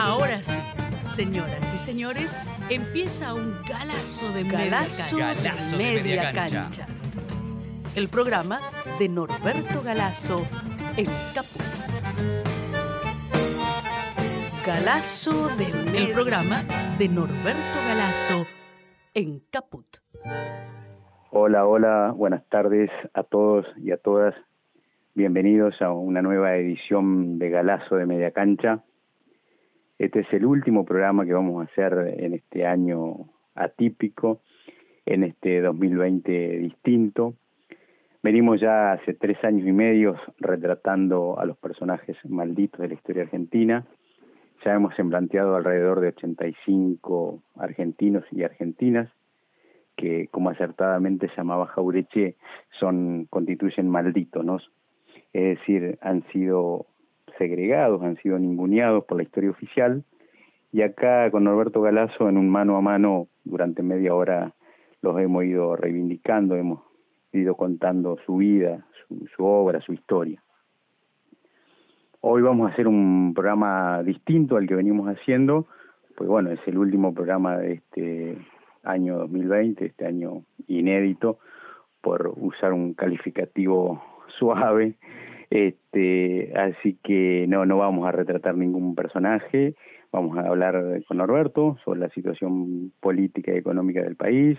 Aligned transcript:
Ahora 0.00 0.40
sí, 0.44 0.60
señoras 1.02 1.74
y 1.74 1.78
señores, 1.78 2.38
empieza 2.70 3.34
un 3.34 3.52
galazo 3.68 4.32
de 4.32 4.44
Galazo 4.44 5.16
media 5.16 5.34
de 5.34 5.42
cancha. 5.42 5.76
media 5.76 6.32
cancha. 6.32 6.86
El 7.96 8.08
programa 8.08 8.60
de 9.00 9.08
Norberto 9.08 9.82
Galazo 9.82 10.46
en 10.96 11.06
Caput. 11.34 11.62
Galazo 14.64 15.48
de 15.56 15.66
media 15.66 16.06
El 16.06 16.12
programa 16.12 16.62
de 16.96 17.08
Norberto 17.08 17.78
Galazo 17.88 18.46
en 19.14 19.40
Caput. 19.50 19.86
Hola, 21.30 21.66
hola, 21.66 22.12
buenas 22.14 22.46
tardes 22.48 22.88
a 23.14 23.24
todos 23.24 23.66
y 23.76 23.90
a 23.90 23.96
todas. 23.96 24.36
Bienvenidos 25.14 25.82
a 25.82 25.90
una 25.90 26.22
nueva 26.22 26.54
edición 26.54 27.40
de 27.40 27.50
Galazo 27.50 27.96
de 27.96 28.06
Media 28.06 28.30
Cancha. 28.30 28.84
Este 29.98 30.20
es 30.20 30.32
el 30.32 30.46
último 30.46 30.84
programa 30.84 31.26
que 31.26 31.32
vamos 31.32 31.60
a 31.60 31.70
hacer 31.70 32.14
en 32.18 32.34
este 32.34 32.64
año 32.64 33.30
atípico, 33.56 34.40
en 35.04 35.24
este 35.24 35.60
2020 35.60 36.58
distinto. 36.58 37.34
Venimos 38.22 38.60
ya 38.60 38.92
hace 38.92 39.14
tres 39.14 39.42
años 39.42 39.66
y 39.66 39.72
medio 39.72 40.14
retratando 40.38 41.40
a 41.40 41.46
los 41.46 41.58
personajes 41.58 42.16
malditos 42.28 42.80
de 42.80 42.88
la 42.88 42.94
historia 42.94 43.22
argentina. 43.24 43.86
Ya 44.64 44.74
hemos 44.74 44.94
semblanteado 44.94 45.56
alrededor 45.56 46.00
de 46.00 46.08
85 46.08 47.42
argentinos 47.56 48.24
y 48.30 48.44
argentinas 48.44 49.10
que, 49.96 50.28
como 50.28 50.50
acertadamente 50.50 51.28
llamaba 51.36 51.66
Jaureche, 51.66 52.36
son 52.78 53.26
constituyen 53.30 53.88
malditos, 53.88 54.44
¿no? 54.44 54.58
Es 55.32 55.58
decir, 55.58 55.98
han 56.02 56.22
sido 56.28 56.86
segregados, 57.38 58.02
han 58.02 58.16
sido 58.16 58.38
ninguneados 58.38 59.04
por 59.04 59.16
la 59.16 59.22
historia 59.22 59.50
oficial. 59.50 60.04
Y 60.72 60.82
acá 60.82 61.30
con 61.30 61.44
Norberto 61.44 61.80
Galazo, 61.80 62.28
en 62.28 62.36
un 62.36 62.50
mano 62.50 62.76
a 62.76 62.80
mano, 62.80 63.28
durante 63.44 63.82
media 63.82 64.14
hora 64.14 64.52
los 65.00 65.18
hemos 65.18 65.44
ido 65.44 65.76
reivindicando, 65.76 66.56
hemos 66.56 66.80
ido 67.32 67.54
contando 67.54 68.18
su 68.26 68.36
vida, 68.36 68.86
su, 69.06 69.26
su 69.34 69.44
obra, 69.44 69.80
su 69.80 69.92
historia. 69.92 70.42
Hoy 72.20 72.42
vamos 72.42 72.68
a 72.68 72.72
hacer 72.72 72.88
un 72.88 73.32
programa 73.32 74.02
distinto 74.02 74.56
al 74.56 74.66
que 74.66 74.74
venimos 74.74 75.08
haciendo, 75.08 75.66
pues 76.16 76.28
bueno, 76.28 76.50
es 76.50 76.58
el 76.66 76.76
último 76.76 77.14
programa 77.14 77.56
de 77.58 77.74
este 77.74 78.38
año 78.82 79.18
2020, 79.18 79.86
este 79.86 80.04
año 80.04 80.42
inédito, 80.66 81.38
por 82.00 82.32
usar 82.36 82.72
un 82.72 82.94
calificativo 82.94 84.02
suave. 84.38 84.96
Este, 85.50 86.52
así 86.56 86.98
que 87.02 87.46
no, 87.48 87.64
no 87.64 87.78
vamos 87.78 88.06
a 88.06 88.12
retratar 88.12 88.56
ningún 88.56 88.94
personaje, 88.94 89.74
vamos 90.12 90.36
a 90.36 90.42
hablar 90.42 91.02
con 91.06 91.16
Norberto 91.16 91.76
sobre 91.84 92.00
la 92.00 92.10
situación 92.10 92.92
política 93.00 93.52
y 93.52 93.56
económica 93.58 94.02
del 94.02 94.16
país, 94.16 94.58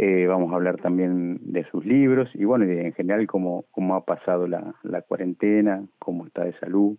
eh, 0.00 0.28
vamos 0.28 0.52
a 0.52 0.54
hablar 0.54 0.76
también 0.76 1.38
de 1.52 1.64
sus 1.72 1.84
libros 1.84 2.30
y 2.32 2.44
bueno, 2.44 2.64
en 2.66 2.92
general 2.92 3.26
cómo, 3.26 3.64
cómo 3.72 3.96
ha 3.96 4.04
pasado 4.04 4.46
la, 4.46 4.76
la 4.84 5.02
cuarentena, 5.02 5.84
cómo 5.98 6.24
está 6.24 6.44
de 6.44 6.52
salud. 6.60 6.96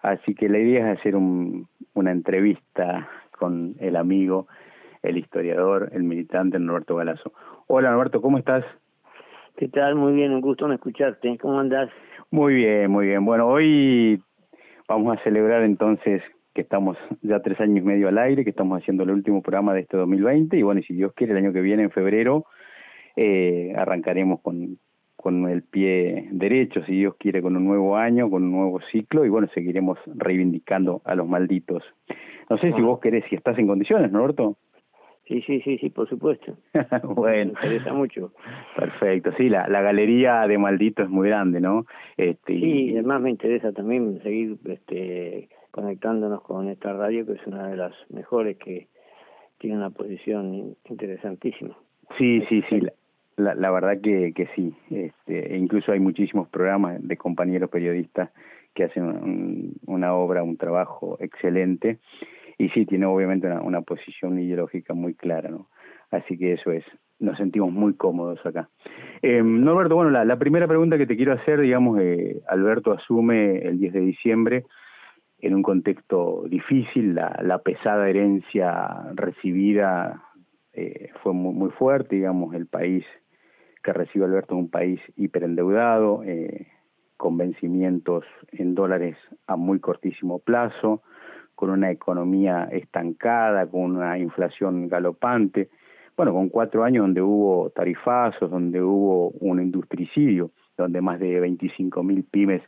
Así 0.00 0.34
que 0.34 0.48
la 0.48 0.58
idea 0.58 0.92
es 0.92 0.98
hacer 0.98 1.14
un, 1.14 1.68
una 1.92 2.10
entrevista 2.10 3.06
con 3.38 3.74
el 3.80 3.96
amigo, 3.96 4.46
el 5.02 5.18
historiador, 5.18 5.90
el 5.92 6.04
militante 6.04 6.58
Norberto 6.58 6.96
Galazo. 6.96 7.34
Hola 7.66 7.90
Norberto, 7.90 8.22
¿cómo 8.22 8.38
estás? 8.38 8.64
¿Qué 9.58 9.68
tal? 9.68 9.94
Muy 9.94 10.14
bien, 10.14 10.32
un 10.32 10.40
gusto 10.40 10.64
en 10.64 10.72
escucharte. 10.72 11.36
¿Cómo 11.36 11.60
andás? 11.60 11.90
Muy 12.32 12.54
bien, 12.54 12.90
muy 12.90 13.08
bien. 13.08 13.26
Bueno, 13.26 13.46
hoy 13.46 14.18
vamos 14.88 15.14
a 15.14 15.22
celebrar 15.22 15.64
entonces 15.64 16.22
que 16.54 16.62
estamos 16.62 16.96
ya 17.20 17.40
tres 17.40 17.60
años 17.60 17.84
y 17.84 17.86
medio 17.86 18.08
al 18.08 18.16
aire, 18.16 18.42
que 18.42 18.48
estamos 18.48 18.80
haciendo 18.80 19.02
el 19.02 19.10
último 19.10 19.42
programa 19.42 19.74
de 19.74 19.80
este 19.80 19.98
2020 19.98 20.56
y 20.56 20.62
bueno, 20.62 20.80
y 20.80 20.84
si 20.84 20.94
Dios 20.94 21.12
quiere 21.12 21.34
el 21.34 21.38
año 21.40 21.52
que 21.52 21.60
viene, 21.60 21.82
en 21.82 21.90
febrero, 21.90 22.46
eh, 23.16 23.74
arrancaremos 23.76 24.40
con, 24.40 24.78
con 25.14 25.46
el 25.46 25.62
pie 25.62 26.30
derecho, 26.32 26.82
si 26.86 26.92
Dios 26.92 27.16
quiere, 27.18 27.42
con 27.42 27.54
un 27.54 27.66
nuevo 27.66 27.98
año, 27.98 28.30
con 28.30 28.44
un 28.44 28.52
nuevo 28.52 28.80
ciclo 28.90 29.26
y 29.26 29.28
bueno, 29.28 29.48
seguiremos 29.52 29.98
reivindicando 30.06 31.02
a 31.04 31.14
los 31.14 31.28
malditos. 31.28 31.82
No 32.48 32.56
sé 32.56 32.72
si 32.72 32.80
vos 32.80 32.98
querés, 33.00 33.26
si 33.28 33.34
estás 33.36 33.58
en 33.58 33.66
condiciones, 33.66 34.10
Norberto. 34.10 34.56
Sí, 35.26 35.40
sí, 35.42 35.60
sí, 35.62 35.78
sí, 35.78 35.88
por 35.90 36.08
supuesto. 36.08 36.56
bueno. 37.04 37.52
Me 37.52 37.68
interesa 37.68 37.92
mucho. 37.92 38.32
Perfecto, 38.76 39.32
sí, 39.36 39.48
la, 39.48 39.68
la 39.68 39.80
galería 39.80 40.46
de 40.46 40.58
malditos 40.58 41.04
es 41.06 41.10
muy 41.10 41.28
grande, 41.28 41.60
¿no? 41.60 41.86
Este, 42.16 42.54
Sí, 42.54 42.90
y 42.90 42.92
además 42.94 43.20
me 43.22 43.30
interesa 43.30 43.72
también 43.72 44.20
seguir 44.22 44.56
este, 44.64 45.48
conectándonos 45.70 46.42
con 46.42 46.68
esta 46.68 46.92
radio, 46.92 47.24
que 47.24 47.32
es 47.34 47.46
una 47.46 47.68
de 47.68 47.76
las 47.76 47.92
mejores 48.10 48.56
que 48.58 48.88
tiene 49.58 49.76
una 49.76 49.90
posición 49.90 50.54
in- 50.54 50.76
interesantísima. 50.90 51.76
Sí, 52.18 52.42
sí, 52.48 52.62
sí, 52.68 52.80
la, 52.80 52.92
la, 53.36 53.54
la 53.54 53.70
verdad 53.70 54.00
que, 54.02 54.32
que 54.34 54.48
sí. 54.56 54.74
Este, 54.90 55.54
e 55.54 55.56
incluso 55.56 55.92
hay 55.92 56.00
muchísimos 56.00 56.48
programas 56.48 56.98
de 57.06 57.16
compañeros 57.16 57.70
periodistas 57.70 58.30
que 58.74 58.84
hacen 58.84 59.04
un- 59.04 59.74
una 59.86 60.14
obra, 60.14 60.42
un 60.42 60.56
trabajo 60.56 61.16
excelente. 61.20 61.98
Y 62.58 62.68
sí, 62.70 62.86
tiene 62.86 63.06
obviamente 63.06 63.46
una, 63.46 63.60
una 63.60 63.82
posición 63.82 64.38
ideológica 64.38 64.94
muy 64.94 65.14
clara, 65.14 65.50
¿no? 65.50 65.68
Así 66.10 66.36
que 66.36 66.52
eso 66.52 66.70
es, 66.70 66.84
nos 67.18 67.38
sentimos 67.38 67.72
muy 67.72 67.94
cómodos 67.94 68.44
acá. 68.44 68.68
Eh, 69.22 69.42
Norberto, 69.42 69.96
bueno, 69.96 70.10
la, 70.10 70.24
la 70.24 70.38
primera 70.38 70.68
pregunta 70.68 70.98
que 70.98 71.06
te 71.06 71.16
quiero 71.16 71.32
hacer, 71.32 71.60
digamos, 71.60 71.98
eh, 72.00 72.42
Alberto 72.48 72.92
asume 72.92 73.58
el 73.58 73.78
10 73.78 73.92
de 73.94 74.00
diciembre 74.00 74.64
en 75.42 75.54
un 75.56 75.62
contexto 75.62 76.44
difícil, 76.48 77.16
la, 77.16 77.38
la 77.42 77.58
pesada 77.58 78.08
herencia 78.08 79.10
recibida 79.14 80.22
eh, 80.72 81.10
fue 81.22 81.32
muy, 81.32 81.52
muy 81.52 81.70
fuerte, 81.70 82.16
digamos, 82.16 82.54
el 82.54 82.66
país 82.66 83.04
que 83.82 83.92
recibe 83.92 84.24
Alberto 84.24 84.54
es 84.54 84.60
un 84.60 84.70
país 84.70 85.00
hiperendeudado, 85.16 86.22
eh, 86.24 86.68
con 87.16 87.36
vencimientos 87.36 88.24
en 88.52 88.74
dólares 88.74 89.16
a 89.46 89.56
muy 89.56 89.80
cortísimo 89.80 90.38
plazo, 90.38 91.02
con 91.54 91.70
una 91.70 91.90
economía 91.90 92.68
estancada, 92.70 93.66
con 93.66 93.96
una 93.96 94.18
inflación 94.18 94.88
galopante, 94.88 95.68
bueno, 96.16 96.32
con 96.32 96.48
cuatro 96.48 96.84
años 96.84 97.04
donde 97.04 97.22
hubo 97.22 97.70
tarifazos, 97.70 98.50
donde 98.50 98.82
hubo 98.82 99.30
un 99.40 99.60
industricidio, 99.60 100.50
donde 100.76 101.00
más 101.00 101.18
de 101.20 101.40
25 101.40 102.02
mil 102.02 102.24
pymes 102.24 102.62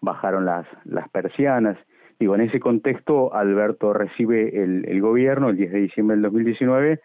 bajaron 0.00 0.44
las, 0.44 0.66
las 0.84 1.08
persianas. 1.10 1.78
Digo, 2.18 2.34
en 2.34 2.42
ese 2.42 2.60
contexto, 2.60 3.34
Alberto 3.34 3.92
recibe 3.92 4.62
el, 4.62 4.84
el 4.88 5.00
gobierno 5.00 5.50
el 5.50 5.56
10 5.56 5.72
de 5.72 5.78
diciembre 5.80 6.16
del 6.16 6.22
2019 6.22 7.00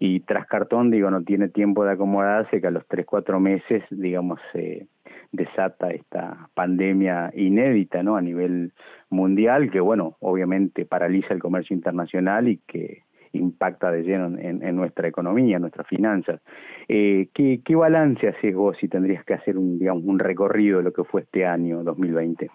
y 0.00 0.20
tras 0.20 0.46
cartón, 0.46 0.90
digo, 0.90 1.10
no 1.10 1.22
tiene 1.22 1.48
tiempo 1.48 1.84
de 1.84 1.92
acomodarse, 1.92 2.60
que 2.60 2.66
a 2.68 2.70
los 2.70 2.86
tres, 2.86 3.04
cuatro 3.04 3.40
meses, 3.40 3.82
digamos, 3.90 4.38
se 4.52 4.86
desata 5.32 5.90
esta 5.90 6.48
pandemia 6.54 7.30
inédita, 7.34 8.02
¿no? 8.02 8.16
A 8.16 8.20
nivel 8.20 8.72
mundial, 9.10 9.70
que, 9.70 9.80
bueno, 9.80 10.16
obviamente 10.20 10.86
paraliza 10.86 11.34
el 11.34 11.40
comercio 11.40 11.74
internacional 11.74 12.48
y 12.48 12.58
que 12.66 13.02
impacta 13.32 13.90
de 13.90 14.02
lleno 14.02 14.38
en, 14.38 14.62
en 14.62 14.76
nuestra 14.76 15.08
economía, 15.08 15.56
en 15.56 15.62
nuestras 15.62 15.86
finanzas. 15.86 16.40
Eh, 16.88 17.28
¿qué, 17.34 17.60
¿Qué 17.64 17.74
balance 17.74 18.28
haces 18.28 18.54
vos 18.54 18.76
si 18.80 18.88
tendrías 18.88 19.24
que 19.24 19.34
hacer 19.34 19.58
un, 19.58 19.78
digamos, 19.78 20.04
un 20.04 20.18
recorrido 20.18 20.78
de 20.78 20.84
lo 20.84 20.92
que 20.92 21.04
fue 21.04 21.22
este 21.22 21.44
año 21.44 21.82
2020? 21.82 22.50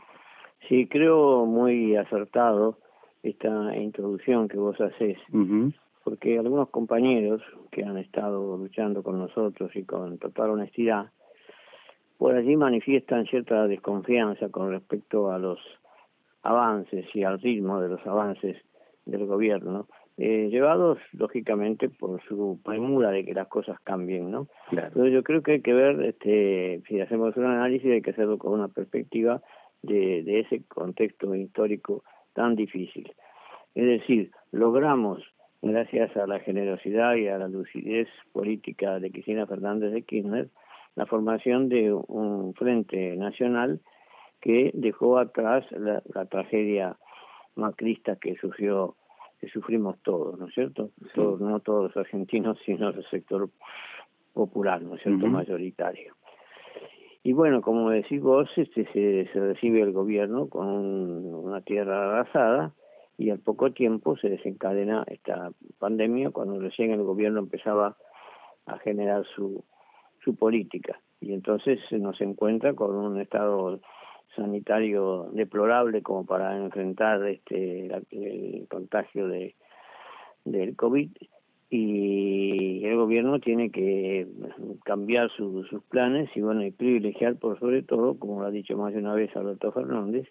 Sí, 0.67 0.87
creo 0.87 1.45
muy 1.45 1.95
acertado 1.95 2.77
esta 3.21 3.75
introducción 3.77 4.47
que 4.47 4.57
vos 4.57 4.79
haces, 4.81 5.17
Ujú. 5.31 5.71
porque 6.03 6.37
algunos 6.37 6.69
compañeros 6.69 7.41
que 7.71 7.83
han 7.83 7.97
estado 7.97 8.57
luchando 8.57 9.03
con 9.03 9.19
nosotros 9.19 9.75
y 9.75 9.83
con 9.83 10.17
total 10.17 10.51
honestidad, 10.51 11.11
por 12.17 12.35
allí 12.35 12.55
manifiestan 12.55 13.25
cierta 13.25 13.67
desconfianza 13.67 14.49
con 14.49 14.71
respecto 14.71 15.31
a 15.31 15.39
los 15.39 15.59
avances 16.43 17.05
y 17.13 17.23
al 17.23 17.39
ritmo 17.39 17.79
de 17.81 17.89
los 17.89 18.05
avances 18.05 18.57
del 19.05 19.25
gobierno, 19.25 19.87
eh, 20.17 20.49
llevados 20.51 20.99
lógicamente 21.13 21.89
por 21.89 22.21
su 22.23 22.59
premura 22.63 23.09
de 23.09 23.25
que 23.25 23.33
las 23.33 23.47
cosas 23.47 23.79
cambien, 23.83 24.29
¿no? 24.29 24.47
Claro. 24.69 24.91
Pero 24.93 25.07
yo 25.07 25.23
creo 25.23 25.41
que 25.41 25.53
hay 25.53 25.61
que 25.61 25.73
ver, 25.73 26.01
este, 26.03 26.83
si 26.87 27.01
hacemos 27.01 27.35
un 27.35 27.45
análisis, 27.45 27.91
hay 27.91 28.01
que 28.01 28.11
hacerlo 28.11 28.37
con 28.37 28.53
una 28.53 28.67
perspectiva 28.67 29.41
de, 29.81 30.23
de 30.23 30.41
ese 30.41 30.63
contexto 30.67 31.33
histórico 31.33 32.03
tan 32.33 32.55
difícil. 32.55 33.11
Es 33.73 33.85
decir, 33.85 34.31
logramos, 34.51 35.23
gracias 35.61 36.15
a 36.15 36.27
la 36.27 36.39
generosidad 36.39 37.15
y 37.15 37.27
a 37.27 37.39
la 37.39 37.47
lucidez 37.47 38.07
política 38.31 38.99
de 38.99 39.11
Cristina 39.11 39.47
Fernández 39.47 39.91
de 39.91 40.03
Kirchner, 40.03 40.49
la 40.95 41.05
formación 41.05 41.69
de 41.69 41.91
un 41.93 42.53
frente 42.55 43.15
nacional 43.15 43.79
que 44.41 44.71
dejó 44.73 45.17
atrás 45.17 45.65
la, 45.71 46.01
la 46.13 46.25
tragedia 46.25 46.97
macrista 47.55 48.15
que 48.17 48.35
sufrió 48.35 48.95
que 49.39 49.49
sufrimos 49.49 49.97
todos, 50.03 50.39
¿no 50.39 50.47
es 50.47 50.53
cierto? 50.53 50.91
Todos, 51.15 51.41
no 51.41 51.59
todos 51.59 51.83
los 51.85 51.97
argentinos, 51.97 52.57
sino 52.65 52.89
el 52.89 53.05
sector 53.09 53.49
popular, 54.33 54.81
¿no 54.81 54.95
es 54.95 55.01
cierto? 55.03 55.25
Mayoritario. 55.27 56.15
Y 57.23 57.33
bueno, 57.33 57.61
como 57.61 57.89
decís 57.89 58.21
vos, 58.21 58.49
este, 58.57 58.85
se, 58.93 59.27
se 59.31 59.39
recibe 59.39 59.81
el 59.81 59.91
gobierno 59.91 60.47
con 60.49 60.67
un- 60.67 61.33
una 61.35 61.61
tierra 61.61 62.05
arrasada 62.19 62.73
y 63.17 63.29
al 63.29 63.39
poco 63.39 63.71
tiempo 63.71 64.17
se 64.17 64.29
desencadena 64.29 65.03
esta 65.07 65.51
pandemia 65.77 66.31
cuando 66.31 66.59
recién 66.59 66.91
el 66.91 67.03
gobierno 67.03 67.39
empezaba 67.39 67.95
a 68.65 68.77
generar 68.79 69.25
su, 69.35 69.63
su 70.23 70.35
política. 70.35 70.99
Y 71.21 71.33
entonces 71.33 71.79
nos 71.91 72.19
encuentra 72.21 72.73
con 72.73 72.95
un 72.95 73.19
estado 73.19 73.79
sanitario 74.35 75.29
deplorable 75.31 76.01
como 76.01 76.25
para 76.25 76.57
enfrentar 76.57 77.25
este 77.27 77.87
el 78.11 78.67
contagio 78.69 79.27
de 79.27 79.55
del 80.45 80.75
COVID. 80.75 81.09
Y 81.69 82.85
el 82.85 82.95
gobierno 82.97 83.39
tiene 83.39 83.71
que 83.71 84.27
cambiar 84.83 85.31
sus 85.31 85.67
planes 85.89 86.29
y 86.35 86.41
bueno 86.41 86.63
y 86.63 86.71
privilegiar 86.71 87.37
por 87.37 87.59
sobre 87.59 87.81
todo 87.81 88.19
como 88.19 88.41
lo 88.41 88.47
ha 88.47 88.51
dicho 88.51 88.77
más 88.77 88.93
de 88.93 88.99
una 88.99 89.15
vez 89.15 89.35
Alberto 89.35 89.71
Fernández 89.71 90.27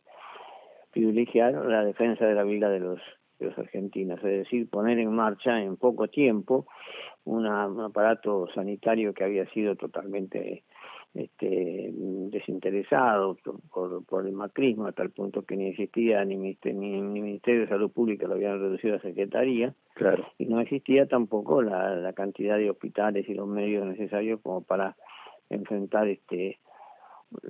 privilegiar 0.92 1.54
la 1.54 1.84
defensa 1.84 2.26
de 2.26 2.34
la 2.34 2.44
vida 2.44 2.68
de 2.68 2.80
los 2.80 3.00
argentinos. 3.58 4.18
Es 4.18 4.44
decir 4.44 4.68
poner 4.68 4.98
en 4.98 5.12
marcha 5.12 5.60
en 5.60 5.76
poco 5.76 6.08
tiempo 6.08 6.66
una, 7.24 7.66
un 7.66 7.80
aparato 7.80 8.48
sanitario 8.54 9.14
que 9.14 9.24
había 9.24 9.46
sido 9.50 9.76
totalmente 9.76 10.64
este, 11.14 11.90
desinteresado 11.92 13.36
por, 13.70 14.04
por 14.06 14.26
el 14.26 14.32
macrismo 14.32 14.86
a 14.86 14.92
tal 14.92 15.10
punto 15.10 15.42
que 15.42 15.56
ni 15.56 15.68
existía 15.68 16.24
ni, 16.24 16.36
ni, 16.36 16.56
ni 16.64 17.02
Ministerio 17.02 17.62
de 17.62 17.68
Salud 17.68 17.90
Pública 17.90 18.26
lo 18.26 18.34
habían 18.34 18.58
reducido 18.58 18.96
a 18.96 19.00
Secretaría. 19.00 19.74
Claro. 19.94 20.26
y 20.38 20.46
no 20.46 20.58
existía 20.60 21.06
tampoco 21.06 21.60
la, 21.60 21.94
la 21.96 22.14
cantidad 22.14 22.56
de 22.56 22.70
hospitales 22.70 23.28
y 23.28 23.34
los 23.34 23.46
medios 23.46 23.84
necesarios 23.84 24.40
como 24.40 24.62
para 24.62 24.96
enfrentar 25.50 26.08
este 26.08 26.58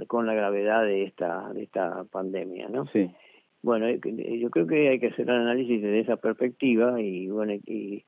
con 0.09 0.27
la 0.27 0.35
gravedad 0.35 0.83
de 0.83 1.05
esta 1.05 1.53
de 1.53 1.63
esta 1.63 2.05
pandemia 2.11 2.69
no 2.69 2.87
sí 2.87 3.15
bueno 3.63 3.87
eh, 3.87 4.01
yo 4.39 4.51
creo 4.51 4.67
que 4.67 4.89
hay 4.89 4.99
que 4.99 5.09
hacer 5.09 5.29
el 5.29 5.37
análisis 5.37 5.81
desde 5.81 6.01
esa 6.01 6.17
perspectiva 6.17 7.01
y 7.01 7.29
bueno 7.29 7.55
y 7.55 8.05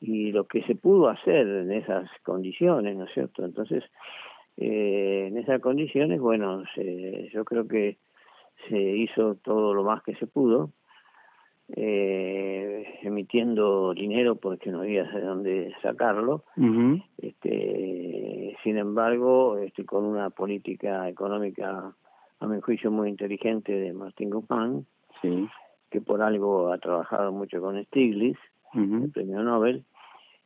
y 0.00 0.30
lo 0.30 0.46
que 0.46 0.62
se 0.62 0.76
pudo 0.76 1.08
hacer 1.08 1.46
en 1.46 1.72
esas 1.72 2.08
condiciones 2.22 2.96
no 2.96 3.04
es 3.04 3.12
cierto 3.14 3.44
entonces 3.44 3.82
eh, 4.60 5.26
en 5.28 5.38
esas 5.38 5.60
condiciones, 5.60 6.20
bueno, 6.20 6.64
se, 6.74 7.30
yo 7.32 7.44
creo 7.44 7.68
que 7.68 7.96
se 8.68 8.76
hizo 8.76 9.36
todo 9.36 9.72
lo 9.72 9.84
más 9.84 10.02
que 10.02 10.16
se 10.16 10.26
pudo, 10.26 10.72
eh, 11.76 12.98
emitiendo 13.02 13.94
dinero 13.94 14.34
porque 14.34 14.70
no 14.70 14.80
había 14.80 15.04
de 15.04 15.20
dónde 15.20 15.72
sacarlo. 15.80 16.42
este, 17.18 18.56
sin 18.64 18.78
embargo, 18.78 19.58
este, 19.58 19.84
con 19.84 20.04
una 20.04 20.30
política 20.30 21.08
económica, 21.08 21.94
a 22.40 22.46
mi 22.46 22.60
juicio, 22.60 22.90
muy 22.90 23.08
inteligente 23.08 23.72
de 23.72 23.92
Martín 23.92 24.30
Guzmán, 24.30 24.86
sí. 25.22 25.48
que 25.90 26.00
por 26.00 26.22
algo 26.22 26.72
ha 26.72 26.78
trabajado 26.78 27.32
mucho 27.32 27.60
con 27.60 27.82
Stiglitz, 27.84 28.38
el 28.74 29.10
premio 29.12 29.42
Nobel, 29.42 29.84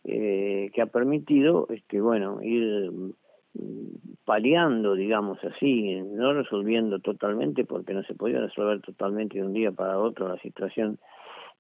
eh, 0.05 0.71
que 0.75 0.83
ha 0.83 0.87
permitido, 0.87 1.67
este, 1.71 2.01
bueno, 2.01 2.41
ir 2.43 2.91
paliando, 4.25 4.95
digamos 4.95 5.39
así, 5.45 6.01
no 6.01 6.33
resolviendo 6.33 7.01
totalmente, 7.01 7.65
porque 7.65 7.93
no 7.93 8.03
se 8.05 8.15
podía 8.15 8.41
resolver 8.41 8.81
totalmente 8.81 9.39
de 9.39 9.45
un 9.45 9.53
día 9.53 9.73
para 9.73 9.99
otro 9.99 10.29
la 10.29 10.39
situación 10.39 10.99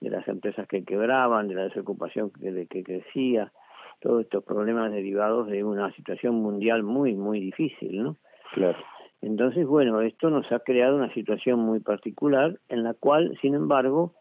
de 0.01 0.11
las 0.11 0.27
empresas 0.27 0.67
que 0.67 0.85
quebraban, 0.85 1.49
de 1.49 1.55
la 1.55 1.65
desocupación 1.65 2.31
que, 2.31 2.67
que 2.67 2.83
crecía, 2.83 3.53
todos 4.01 4.23
estos 4.23 4.43
problemas 4.43 4.91
derivados 4.91 5.49
de 5.49 5.63
una 5.63 5.93
situación 5.93 6.35
mundial 6.37 6.83
muy, 6.83 7.15
muy 7.15 7.41
difícil, 7.41 8.03
¿no? 8.03 8.17
Claro. 8.53 8.79
Entonces, 9.23 9.67
bueno, 9.67 10.01
esto 10.01 10.31
nos 10.31 10.51
ha 10.51 10.59
creado 10.59 10.97
una 10.97 11.13
situación 11.15 11.61
muy 11.61 11.79
particular 11.79 12.59
en 12.69 12.83
la 12.83 12.93
cual, 12.95 13.39
sin 13.41 13.55
embargo, 13.55 14.15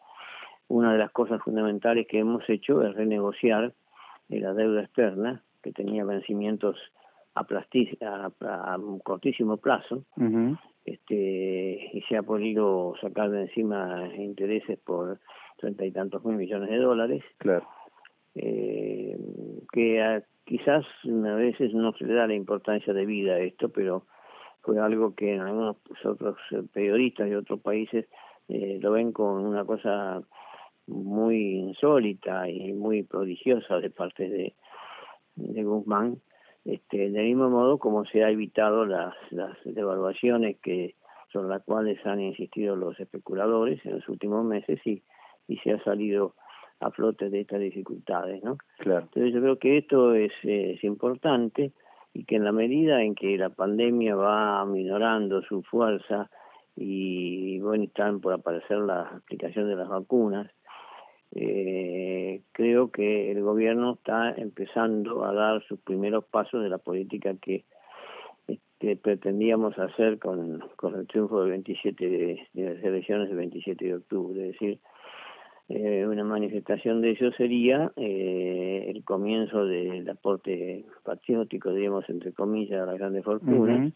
una 0.68 0.94
de 0.94 1.00
las 1.00 1.12
cosas 1.12 1.42
fundamentales 1.44 2.08
que 2.08 2.20
hemos 2.20 2.48
hecho 2.50 2.84
es 2.84 2.96
renegociar 2.96 3.74
la 4.30 4.54
deuda 4.54 4.84
externa, 4.84 5.44
que 5.62 5.72
tenía 5.72 6.06
vencimientos 6.06 6.78
a, 7.36 7.42
a, 7.42 8.74
a, 8.74 8.78
un 8.78 9.00
cortísimo 9.00 9.58
plazo. 9.58 10.06
Este 10.86 11.90
y 11.94 12.02
se 12.08 12.18
ha 12.18 12.24
podido 12.24 12.96
sacar 13.02 13.30
de 13.30 13.42
encima 13.42 14.10
intereses 14.16 14.80
por 14.80 15.20
treinta 15.58 15.86
y 15.86 15.92
tantos 15.92 16.24
mil 16.26 16.38
millones 16.38 16.70
de 16.70 16.78
dólares. 16.78 17.24
Claro. 17.38 17.68
Eh, 18.34 19.18
que 19.72 20.24
quizás 20.46 20.86
a 21.06 21.36
veces 21.36 21.74
no 21.74 21.92
se 21.94 22.06
le 22.06 22.14
da 22.14 22.28
la 22.28 22.34
importancia 22.34 22.94
de 22.94 23.06
vida 23.06 23.34
a 23.34 23.40
esto 23.40 23.70
pero 23.70 24.06
fue 24.62 24.80
algo 24.80 25.16
que 25.16 25.34
en 25.36 25.42
algunos 25.42 25.78
otros 26.04 26.38
periodistas 26.74 27.30
de 27.30 27.38
otros 27.38 27.60
países 27.62 28.08
eh, 28.48 28.80
lo 28.82 28.92
ven 28.92 29.12
con 29.12 29.46
una 29.46 29.66
cosa 29.66 30.22
muy 30.88 31.56
insólita 31.56 32.50
y 32.50 32.74
muy 32.74 33.04
prodigiosa 33.04 33.80
de 33.80 33.90
parte 33.90 34.30
de, 34.30 34.54
de 35.36 35.64
Guzmán 35.64 36.18
este, 36.66 37.10
del 37.10 37.26
mismo 37.26 37.50
modo 37.50 37.80
como 37.80 38.06
se 38.06 38.24
ha 38.24 38.30
evitado 38.30 38.86
las, 38.86 39.16
las 39.32 39.58
devaluaciones 39.66 40.58
que 40.62 40.96
sobre 41.32 41.50
las 41.50 41.64
cuales 41.64 42.06
han 42.06 42.20
insistido 42.20 42.76
los 42.76 43.00
especuladores 43.00 43.84
en 43.86 43.96
los 43.96 44.10
últimos 44.10 44.46
meses 44.46 44.80
y, 44.86 45.02
y 45.48 45.58
se 45.58 45.72
ha 45.72 45.84
salido 45.84 46.36
a 46.80 46.92
flote 46.92 47.30
de 47.30 47.42
estas 47.42 47.62
dificultades, 47.62 48.44
¿no? 48.44 48.58
Claro. 48.80 49.02
Entonces 49.04 49.34
yo 49.34 49.42
creo 49.42 49.60
que 49.60 49.78
esto 49.78 50.14
es, 50.14 50.32
es 50.44 50.84
importante 50.84 51.72
y 52.14 52.26
que 52.26 52.36
en 52.36 52.44
la 52.44 52.52
medida 52.52 53.02
en 53.04 53.16
que 53.16 53.38
la 53.38 53.50
pandemia 53.50 54.16
va 54.16 54.66
minorando 54.66 55.42
su 55.44 55.64
fuerza 55.64 56.30
y 56.76 57.60
bueno 57.60 57.84
están 57.84 58.22
por 58.22 58.34
aparecer 58.34 58.78
la 58.80 59.02
aplicación 59.02 59.68
de 59.68 59.76
las 59.76 59.88
vacunas 59.88 60.52
eh, 61.34 62.42
creo 62.52 62.92
que 62.92 63.32
el 63.32 63.42
gobierno 63.42 63.94
está 63.94 64.32
empezando 64.32 65.24
a 65.24 65.34
dar 65.34 65.64
sus 65.64 65.80
primeros 65.80 66.26
pasos 66.26 66.62
de 66.62 66.70
la 66.70 66.78
política 66.78 67.34
que, 67.42 67.64
que 68.80 68.98
pretendíamos 68.98 69.78
hacer 69.80 70.20
con, 70.20 70.60
con 70.76 70.96
el 70.96 71.08
triunfo 71.08 71.42
del 71.42 71.52
27 71.52 72.10
de, 72.10 72.48
de, 72.54 72.76
las 72.76 72.84
elecciones 72.84 73.30
del 73.30 73.38
27 73.38 73.86
de 73.86 73.96
octubre. 73.96 74.42
Es 74.42 74.52
decir, 74.54 74.80
eh, 75.70 76.06
una 76.08 76.24
manifestación 76.24 77.02
de 77.02 77.12
eso 77.12 77.32
sería 77.32 77.92
eh, 77.96 78.92
el 78.94 79.04
comienzo 79.04 79.66
del 79.66 80.10
aporte 80.10 80.86
patriótico, 81.04 81.72
digamos, 81.74 82.10
entre 82.10 82.34
comillas, 82.34 82.82
a 82.82 82.86
las 82.86 82.98
grandes 82.98 83.24
fortunas. 83.24 83.94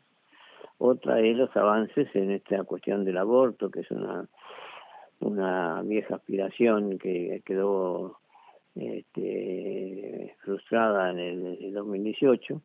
Otra 0.77 1.19
es 1.21 1.38
los 1.38 1.56
avances 1.56 2.07
en 2.15 2.31
esta 2.31 2.63
cuestión 2.63 3.06
del 3.06 3.17
aborto, 3.17 3.69
que 3.69 3.81
es 3.81 3.91
una 3.91 4.27
una 5.19 5.81
vieja 5.83 6.15
aspiración 6.15 6.97
que 6.97 7.41
quedó 7.45 8.19
este, 8.75 10.36
frustrada 10.43 11.12
en 11.12 11.19
el, 11.19 11.74
2018 11.74 12.62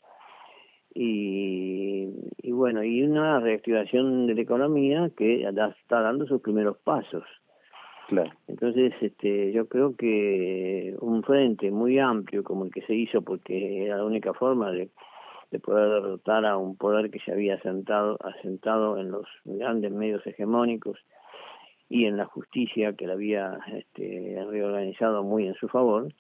y, 0.94 2.08
y 2.42 2.52
bueno 2.52 2.82
y 2.82 3.02
una 3.02 3.38
reactivación 3.40 4.26
de 4.26 4.34
la 4.34 4.40
economía 4.40 5.10
que 5.16 5.42
está 5.44 6.00
dando 6.00 6.26
sus 6.26 6.40
primeros 6.40 6.78
pasos 6.78 7.24
claro 8.10 8.30
entonces 8.46 8.92
este 9.00 9.52
yo 9.52 9.66
creo 9.66 9.96
que 9.96 10.94
un 11.00 11.22
frente 11.22 11.70
muy 11.70 11.98
amplio 11.98 12.44
como 12.44 12.66
el 12.66 12.70
que 12.70 12.82
se 12.82 12.94
hizo 12.94 13.22
porque 13.22 13.86
era 13.86 13.96
la 13.96 14.04
única 14.04 14.34
forma 14.34 14.70
de 14.70 14.90
de 15.50 15.58
poder 15.58 15.88
derrotar 15.88 16.46
a 16.46 16.56
un 16.56 16.76
poder 16.76 17.10
que 17.10 17.18
se 17.20 17.32
había 17.32 17.54
asentado 17.54 18.18
asentado 18.22 18.98
en 18.98 19.10
los 19.10 19.26
grandes 19.44 19.90
medios 19.90 20.24
hegemónicos 20.26 20.98
y 21.90 22.04
en 22.04 22.16
la 22.16 22.24
justicia 22.24 22.94
que 22.94 23.06
la 23.06 23.14
había 23.14 23.58
este, 23.74 24.42
reorganizado 24.48 25.24
muy 25.24 25.48
en 25.48 25.54
su 25.54 25.68
favor, 25.68 26.14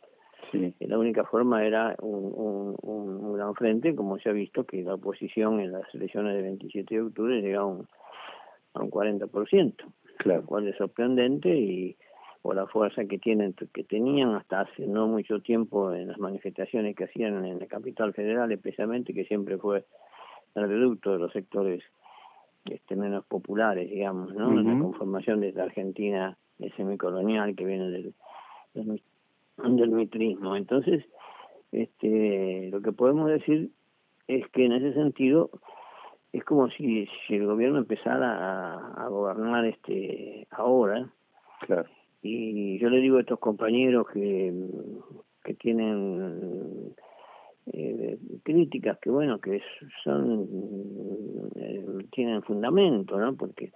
sí. 0.50 0.74
la 0.80 0.98
única 0.98 1.24
forma 1.24 1.64
era 1.64 1.94
un, 2.00 2.32
un, 2.34 2.76
un, 2.82 3.32
gran 3.34 3.54
frente, 3.54 3.94
como 3.94 4.18
se 4.18 4.28
ha 4.28 4.32
visto 4.32 4.64
que 4.64 4.82
la 4.82 4.94
oposición 4.94 5.60
en 5.60 5.70
las 5.70 5.94
elecciones 5.94 6.34
del 6.34 6.42
27 6.42 6.92
de 6.92 7.00
octubre 7.00 7.40
llega 7.40 7.60
a 7.60 7.64
un, 7.64 7.86
a 8.74 8.82
un 8.82 8.90
40%, 8.90 9.74
claro. 10.22 10.40
lo 10.42 10.46
cual 10.46 10.68
es 10.68 10.76
sorprendente 10.76 11.48
y 11.54 11.96
por 12.42 12.56
la 12.56 12.66
fuerza 12.66 13.04
que 13.04 13.18
tienen 13.18 13.52
que 13.52 13.84
tenían 13.84 14.34
hasta 14.34 14.62
hace 14.62 14.86
no 14.86 15.06
mucho 15.06 15.40
tiempo 15.40 15.92
en 15.92 16.08
las 16.08 16.18
manifestaciones 16.18 16.96
que 16.96 17.04
hacían 17.04 17.44
en 17.44 17.58
la 17.58 17.66
capital 17.66 18.14
federal 18.14 18.50
especialmente 18.50 19.12
que 19.12 19.24
siempre 19.24 19.58
fue 19.58 19.84
el 20.54 20.68
reducto 20.68 21.12
de 21.12 21.18
los 21.18 21.32
sectores 21.32 21.82
este, 22.66 22.96
menos 22.96 23.24
populares, 23.24 23.88
digamos, 23.88 24.34
¿no? 24.34 24.52
La 24.52 24.78
conformación 24.78 25.40
de 25.40 25.52
la 25.52 25.64
Argentina 25.64 26.36
semicolonial 26.76 27.54
que 27.56 27.64
viene 27.64 27.90
del, 27.90 28.14
del, 28.74 29.02
del 29.56 29.90
mitrismo. 29.90 30.56
Entonces, 30.56 31.04
este, 31.72 32.68
lo 32.70 32.82
que 32.82 32.92
podemos 32.92 33.30
decir 33.30 33.70
es 34.28 34.46
que 34.48 34.66
en 34.66 34.72
ese 34.72 34.92
sentido 34.92 35.50
es 36.32 36.44
como 36.44 36.68
si, 36.70 37.08
si 37.26 37.34
el 37.34 37.46
gobierno 37.46 37.78
empezara 37.78 38.74
a, 38.74 39.04
a 39.04 39.08
gobernar 39.08 39.64
este 39.64 40.46
ahora. 40.50 41.10
Claro. 41.60 41.88
Y 42.22 42.78
yo 42.78 42.90
le 42.90 42.98
digo 42.98 43.16
a 43.16 43.20
estos 43.20 43.38
compañeros 43.38 44.06
que, 44.12 44.52
que 45.42 45.54
tienen 45.54 46.94
eh, 47.66 48.18
críticas 48.42 48.98
que 48.98 49.10
bueno 49.10 49.38
que 49.38 49.62
son 50.02 50.48
eh, 51.56 51.84
tienen 52.10 52.42
fundamento 52.42 53.18
no 53.18 53.34
porque 53.36 53.72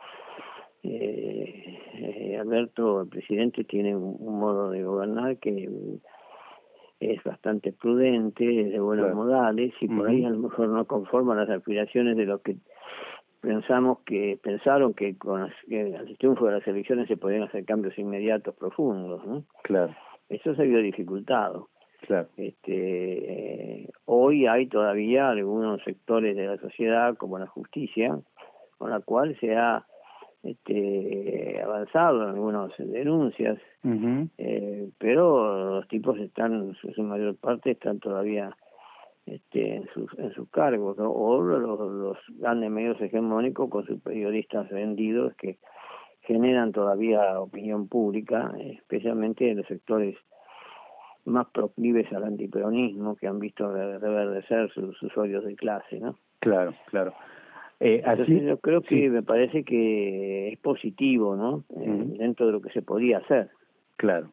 eh, 0.82 2.36
Alberto, 2.38 3.02
el 3.02 3.08
presidente, 3.08 3.64
tiene 3.64 3.96
un, 3.96 4.38
modo 4.38 4.70
de 4.70 4.82
gobernar 4.82 5.38
que 5.38 5.70
es 7.12 7.22
bastante 7.22 7.72
prudente, 7.72 8.62
es 8.62 8.72
de 8.72 8.80
buenos 8.80 9.14
modales 9.14 9.72
y 9.80 9.88
por 9.88 10.08
ahí 10.08 10.24
a 10.24 10.30
lo 10.30 10.38
mejor 10.38 10.68
no 10.68 10.84
conforma 10.86 11.34
las 11.34 11.50
aspiraciones 11.50 12.16
de 12.16 12.26
los 12.26 12.40
que 12.40 12.56
pensamos 13.40 13.98
que 14.06 14.38
pensaron 14.42 14.94
que 14.94 15.16
con 15.18 15.50
el 15.68 16.18
triunfo 16.18 16.46
de 16.46 16.52
las 16.52 16.66
elecciones 16.66 17.08
se 17.08 17.16
podían 17.16 17.42
hacer 17.42 17.64
cambios 17.64 17.98
inmediatos 17.98 18.54
profundos, 18.54 19.24
¿no? 19.26 19.44
Claro. 19.62 19.94
Eso 20.28 20.54
se 20.54 20.64
vio 20.64 20.78
dificultado. 20.78 21.68
Claro. 22.06 22.28
Este, 22.36 23.88
hoy 24.06 24.46
hay 24.46 24.66
todavía 24.66 25.28
algunos 25.28 25.82
sectores 25.84 26.36
de 26.36 26.46
la 26.46 26.56
sociedad, 26.58 27.16
como 27.16 27.38
la 27.38 27.46
justicia, 27.46 28.18
con 28.78 28.90
la 28.90 29.00
cual 29.00 29.36
se 29.40 29.54
ha 29.54 29.86
este, 30.42 31.60
avanzado 31.62 32.22
en 32.24 32.28
algunas 32.30 32.72
denuncias, 32.78 33.58
eh, 34.38 34.90
pero 34.98 35.63
los 35.74 35.88
tipos 35.88 36.18
están, 36.18 36.74
en 36.82 36.94
su 36.94 37.02
mayor 37.02 37.36
parte, 37.36 37.72
están 37.72 37.98
todavía 38.00 38.56
este, 39.26 39.76
en 39.76 39.88
sus 39.94 40.06
en 40.18 40.34
sus 40.34 40.50
cargos 40.50 40.98
o 40.98 41.40
los, 41.40 41.80
los 41.80 42.18
grandes 42.38 42.70
medios 42.70 43.00
hegemónicos 43.00 43.70
con 43.70 43.86
sus 43.86 43.98
periodistas 44.02 44.68
vendidos 44.68 45.34
que 45.36 45.56
generan 46.20 46.72
todavía 46.72 47.40
opinión 47.40 47.88
pública 47.88 48.52
especialmente 48.60 49.50
en 49.50 49.56
los 49.56 49.66
sectores 49.66 50.14
más 51.24 51.46
proclives 51.54 52.12
al 52.12 52.24
antiperonismo 52.24 53.16
que 53.16 53.26
han 53.26 53.38
visto 53.38 53.72
reverdecer 53.72 54.70
sus 54.72 55.02
usuarios 55.02 55.42
de 55.46 55.56
clase 55.56 56.00
no 56.00 56.18
claro 56.40 56.74
claro. 56.86 57.14
Eh, 57.80 58.02
así 58.04 58.42
yo 58.42 58.58
creo 58.58 58.82
que 58.82 59.08
me 59.08 59.22
parece 59.22 59.64
que 59.64 60.52
es 60.52 60.58
positivo 60.58 61.34
no 61.34 61.64
eh, 61.80 62.04
dentro 62.18 62.44
de 62.44 62.52
lo 62.52 62.60
que 62.60 62.70
se 62.70 62.82
podía 62.82 63.18
hacer. 63.18 63.48
Claro 63.96 64.28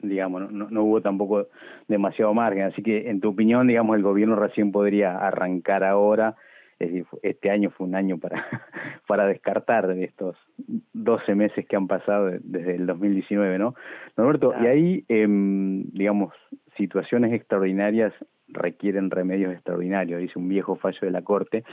digamos, 0.00 0.50
no, 0.52 0.70
no 0.70 0.84
hubo 0.84 1.00
tampoco 1.00 1.48
demasiado 1.88 2.34
margen. 2.34 2.64
Así 2.64 2.82
que, 2.82 3.10
en 3.10 3.20
tu 3.20 3.30
opinión, 3.30 3.66
digamos, 3.66 3.96
el 3.96 4.02
gobierno 4.02 4.36
recién 4.36 4.72
podría 4.72 5.18
arrancar 5.18 5.84
ahora, 5.84 6.36
es 6.78 6.88
decir, 6.88 7.06
este 7.22 7.50
año 7.50 7.70
fue 7.70 7.86
un 7.86 7.94
año 7.94 8.18
para, 8.18 8.44
para 9.06 9.26
descartar 9.26 9.86
de 9.86 10.04
estos 10.04 10.36
12 10.92 11.34
meses 11.34 11.66
que 11.66 11.76
han 11.76 11.86
pasado 11.86 12.30
desde 12.40 12.76
el 12.76 12.86
2019, 12.86 13.58
¿no? 13.58 13.74
Norberto, 14.16 14.54
y 14.60 14.66
ahí, 14.66 15.04
eh, 15.08 15.26
digamos, 15.28 16.34
situaciones 16.76 17.32
extraordinarias 17.32 18.12
requieren 18.48 19.10
remedios 19.10 19.52
extraordinarios, 19.52 20.20
dice 20.20 20.38
un 20.38 20.48
viejo 20.48 20.76
fallo 20.76 20.98
de 21.00 21.10
la 21.10 21.22
Corte, 21.22 21.64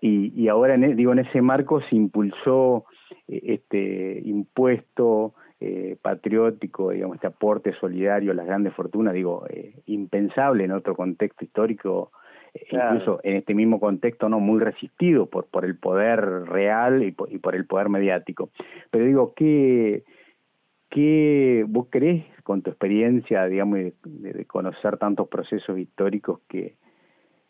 y, 0.00 0.32
y 0.34 0.48
ahora, 0.48 0.74
en, 0.74 0.84
e, 0.84 0.94
digo, 0.94 1.12
en 1.12 1.20
ese 1.20 1.40
marco 1.40 1.80
se 1.82 1.96
impulsó 1.96 2.84
eh, 3.28 3.40
este 3.44 4.20
impuesto 4.24 5.34
eh, 5.64 5.96
patriótico, 6.02 6.90
digamos, 6.90 7.14
este 7.14 7.28
aporte 7.28 7.72
solidario 7.74 8.32
a 8.32 8.34
las 8.34 8.46
grandes 8.46 8.74
fortunas, 8.74 9.14
digo, 9.14 9.46
eh, 9.48 9.74
impensable 9.86 10.64
en 10.64 10.72
otro 10.72 10.96
contexto 10.96 11.44
histórico, 11.44 12.10
eh, 12.52 12.66
incluso 12.72 13.20
en 13.22 13.36
este 13.36 13.54
mismo 13.54 13.78
contexto, 13.78 14.28
no 14.28 14.40
muy 14.40 14.58
resistido 14.58 15.26
por, 15.26 15.46
por 15.46 15.64
el 15.64 15.78
poder 15.78 16.20
real 16.46 17.04
y 17.04 17.12
por, 17.12 17.32
y 17.32 17.38
por 17.38 17.54
el 17.54 17.64
poder 17.64 17.90
mediático. 17.90 18.50
Pero 18.90 19.04
digo, 19.04 19.34
¿qué, 19.36 20.02
¿qué 20.90 21.64
vos 21.68 21.86
crees 21.90 22.24
con 22.42 22.62
tu 22.62 22.70
experiencia, 22.70 23.46
digamos, 23.46 23.78
de 24.02 24.44
conocer 24.46 24.96
tantos 24.96 25.28
procesos 25.28 25.78
históricos 25.78 26.40
que 26.48 26.74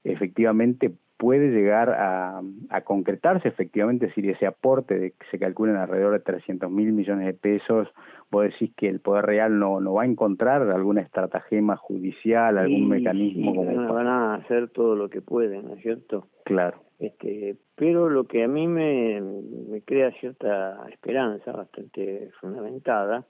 efectivamente 0.05 0.93
puede 1.23 1.53
llegar 1.53 1.89
a, 1.91 2.43
a 2.69 2.81
concretarse 2.81 3.47
efectivamente 3.47 4.13
si 4.13 4.29
ese 4.29 4.45
aporte 4.45 4.99
de 4.99 5.11
que 5.13 5.27
se 5.31 5.39
calculan 5.39 5.77
alrededor 5.77 6.15
de 6.15 6.19
300 6.19 6.69
mil 6.69 6.93
millones 6.93 7.27
de 7.27 7.33
pesos, 7.33 7.87
vos 8.29 8.43
decís 8.43 8.73
que 8.77 8.89
el 8.89 8.99
Poder 8.99 9.27
Real 9.27 9.57
no, 9.57 9.79
no 9.79 9.95
va 9.95 10.03
a 10.03 10.07
encontrar 10.07 10.63
alguna 10.63 11.01
estratagema 11.01 11.77
judicial, 11.77 12.59
algún 12.59 12.89
mecanismo 12.89 13.55
como... 13.55 13.95
Van 13.95 14.09
a 14.09 14.35
hacer 14.35 14.71
todo 14.71 14.97
lo 14.97 15.11
que 15.11 15.21
pueden, 15.21 15.69
¿no 15.69 15.75
es 15.75 15.83
cierto? 15.83 16.27
Claro. 16.45 16.83
Este, 16.99 17.55
pero 17.77 18.09
lo 18.09 18.25
que 18.25 18.43
a 18.43 18.49
mí 18.49 18.67
me, 18.67 19.21
me 19.21 19.81
crea 19.83 20.11
cierta 20.19 20.85
esperanza 20.91 21.53
bastante 21.53 22.31
fundamentada 22.41 23.25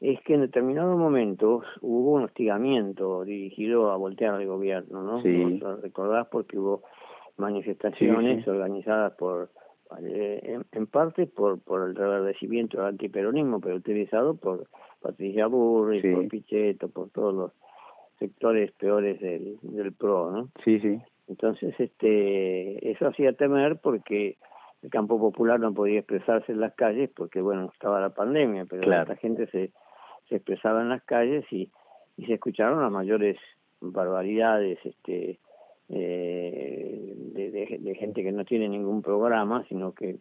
es 0.00 0.18
que 0.22 0.34
en 0.34 0.40
determinados 0.40 0.98
momentos 0.98 1.64
hubo 1.82 2.12
un 2.12 2.22
hostigamiento 2.22 3.24
dirigido 3.24 3.90
a 3.90 3.96
voltear 3.96 4.34
al 4.34 4.46
gobierno, 4.46 5.02
¿no? 5.02 5.22
Sí. 5.22 5.58
Lo 5.58 5.76
recordás 5.76 6.26
porque 6.28 6.58
hubo 6.58 6.82
manifestaciones 7.36 8.46
organizadas 8.46 9.12
por 9.14 9.50
en, 9.98 10.86
parte 10.86 11.26
por 11.26 11.60
por 11.60 11.88
el 11.88 11.96
reverdecimiento 11.96 12.78
del 12.78 12.88
antiperonismo, 12.88 13.60
pero 13.60 13.76
utilizado 13.76 14.36
por 14.36 14.66
Patricia 15.00 15.46
Burri, 15.46 16.00
por 16.12 16.28
Pichetto, 16.28 16.88
por 16.88 17.10
todos 17.10 17.34
los 17.34 17.52
sectores 18.18 18.70
peores 18.72 19.20
del, 19.20 19.58
del 19.62 19.92
PRO, 19.92 20.30
¿no? 20.30 20.48
Sí, 20.64 20.78
sí. 20.80 21.00
Entonces, 21.26 21.74
este, 21.78 22.90
eso 22.90 23.06
hacía 23.06 23.32
temer 23.32 23.78
porque 23.82 24.36
el 24.82 24.90
campo 24.90 25.18
popular 25.18 25.58
no 25.60 25.72
podía 25.72 26.00
expresarse 26.00 26.52
en 26.52 26.60
las 26.60 26.74
calles 26.74 27.10
porque, 27.14 27.40
bueno, 27.40 27.70
estaba 27.72 28.00
la 28.00 28.10
pandemia, 28.10 28.66
pero 28.66 28.88
la 28.88 29.16
gente 29.16 29.46
se, 29.46 29.70
se 30.28 30.36
expresaba 30.36 30.82
en 30.82 30.88
las 30.88 31.02
calles 31.04 31.44
y, 31.50 31.70
y 32.16 32.26
se 32.26 32.34
escucharon 32.34 32.82
las 32.82 32.92
mayores 32.92 33.38
barbaridades, 33.80 34.78
este, 34.84 35.38
eh, 35.88 36.99
de, 37.70 37.78
de, 37.78 37.94
gente 37.94 38.22
que 38.22 38.32
no 38.32 38.44
tiene 38.44 38.68
ningún 38.68 39.02
programa, 39.02 39.64
sino 39.68 39.92
que, 39.92 40.18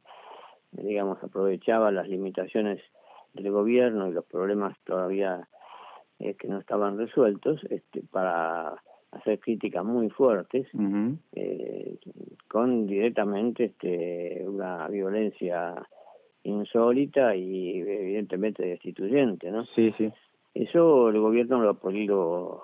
digamos, 0.72 1.24
aprovechaba 1.24 1.91
las 1.91 2.08
limitaciones 2.08 2.82
del 3.34 3.51
gobierno 3.51 4.08
y 4.08 4.13
los 4.13 4.25
problemas 4.25 4.77
todavía 4.84 5.48
eh, 6.20 6.36
que 6.36 6.48
no 6.48 6.60
estaban 6.60 6.98
resueltos 6.98 7.62
este, 7.70 8.03
para 8.12 8.75
hacer 9.12 9.39
críticas 9.39 9.84
muy 9.86 10.10
fuertes 10.10 10.68
eh, 11.34 11.98
con 12.48 12.86
directamente 12.88 13.65
este, 13.65 14.44
una 14.46 14.88
violencia 14.88 15.75
insólita 16.44 17.36
y 17.36 17.79
evidentemente 17.79 18.65
destituyente, 18.65 19.50
¿no? 19.50 19.65
Sí, 19.75 19.94
sí. 19.98 20.12
Eso 20.53 21.10
el 21.10 21.20
gobierno 21.20 21.62
lo 21.62 21.70
ha 21.70 21.74
podido 21.75 22.63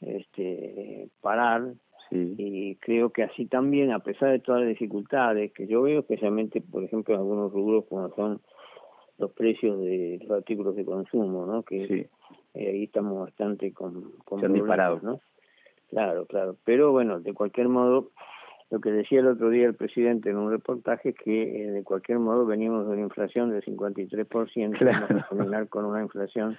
este, 0.00 1.08
parar 1.20 1.74
y 2.10 2.76
creo 2.76 3.10
que 3.10 3.24
así 3.24 3.46
también, 3.46 3.90
a 3.90 3.98
pesar 3.98 4.30
de 4.30 4.38
todas 4.38 4.60
las 4.60 4.70
dificultades 4.70 5.52
que 5.52 5.66
yo 5.66 5.82
veo, 5.82 6.00
especialmente, 6.00 6.60
por 6.60 6.84
ejemplo, 6.84 7.14
en 7.14 7.20
algunos 7.20 7.52
rubros 7.52 7.84
como 7.88 8.08
son 8.14 8.40
los 9.18 9.32
precios 9.32 9.80
de 9.80 10.18
los 10.22 10.38
artículos 10.38 10.76
de 10.76 10.84
consumo, 10.84 11.46
¿no? 11.46 11.62
Que 11.62 12.08
eh, 12.54 12.68
ahí 12.68 12.84
estamos 12.84 13.18
bastante 13.18 13.72
con, 13.72 14.12
con 14.24 14.40
Se 14.40 14.46
han 14.46 14.52
¿no? 15.02 15.20
Claro, 15.90 16.26
claro. 16.26 16.56
Pero 16.64 16.92
bueno, 16.92 17.20
de 17.20 17.32
cualquier 17.32 17.68
modo, 17.68 18.10
lo 18.70 18.80
que 18.80 18.90
decía 18.90 19.20
el 19.20 19.28
otro 19.28 19.50
día 19.50 19.66
el 19.66 19.74
presidente 19.74 20.30
en 20.30 20.36
un 20.36 20.50
reportaje 20.50 21.10
es 21.10 21.14
que 21.16 21.62
eh, 21.62 21.70
de 21.70 21.82
cualquier 21.84 22.18
modo 22.18 22.44
venimos 22.46 22.86
de 22.86 22.92
una 22.92 23.02
inflación 23.02 23.50
del 23.50 23.64
53%, 23.64 24.78
claro. 24.78 25.06
vamos 25.08 25.24
a 25.24 25.28
terminar 25.28 25.68
con 25.68 25.84
una 25.84 26.02
inflación 26.02 26.56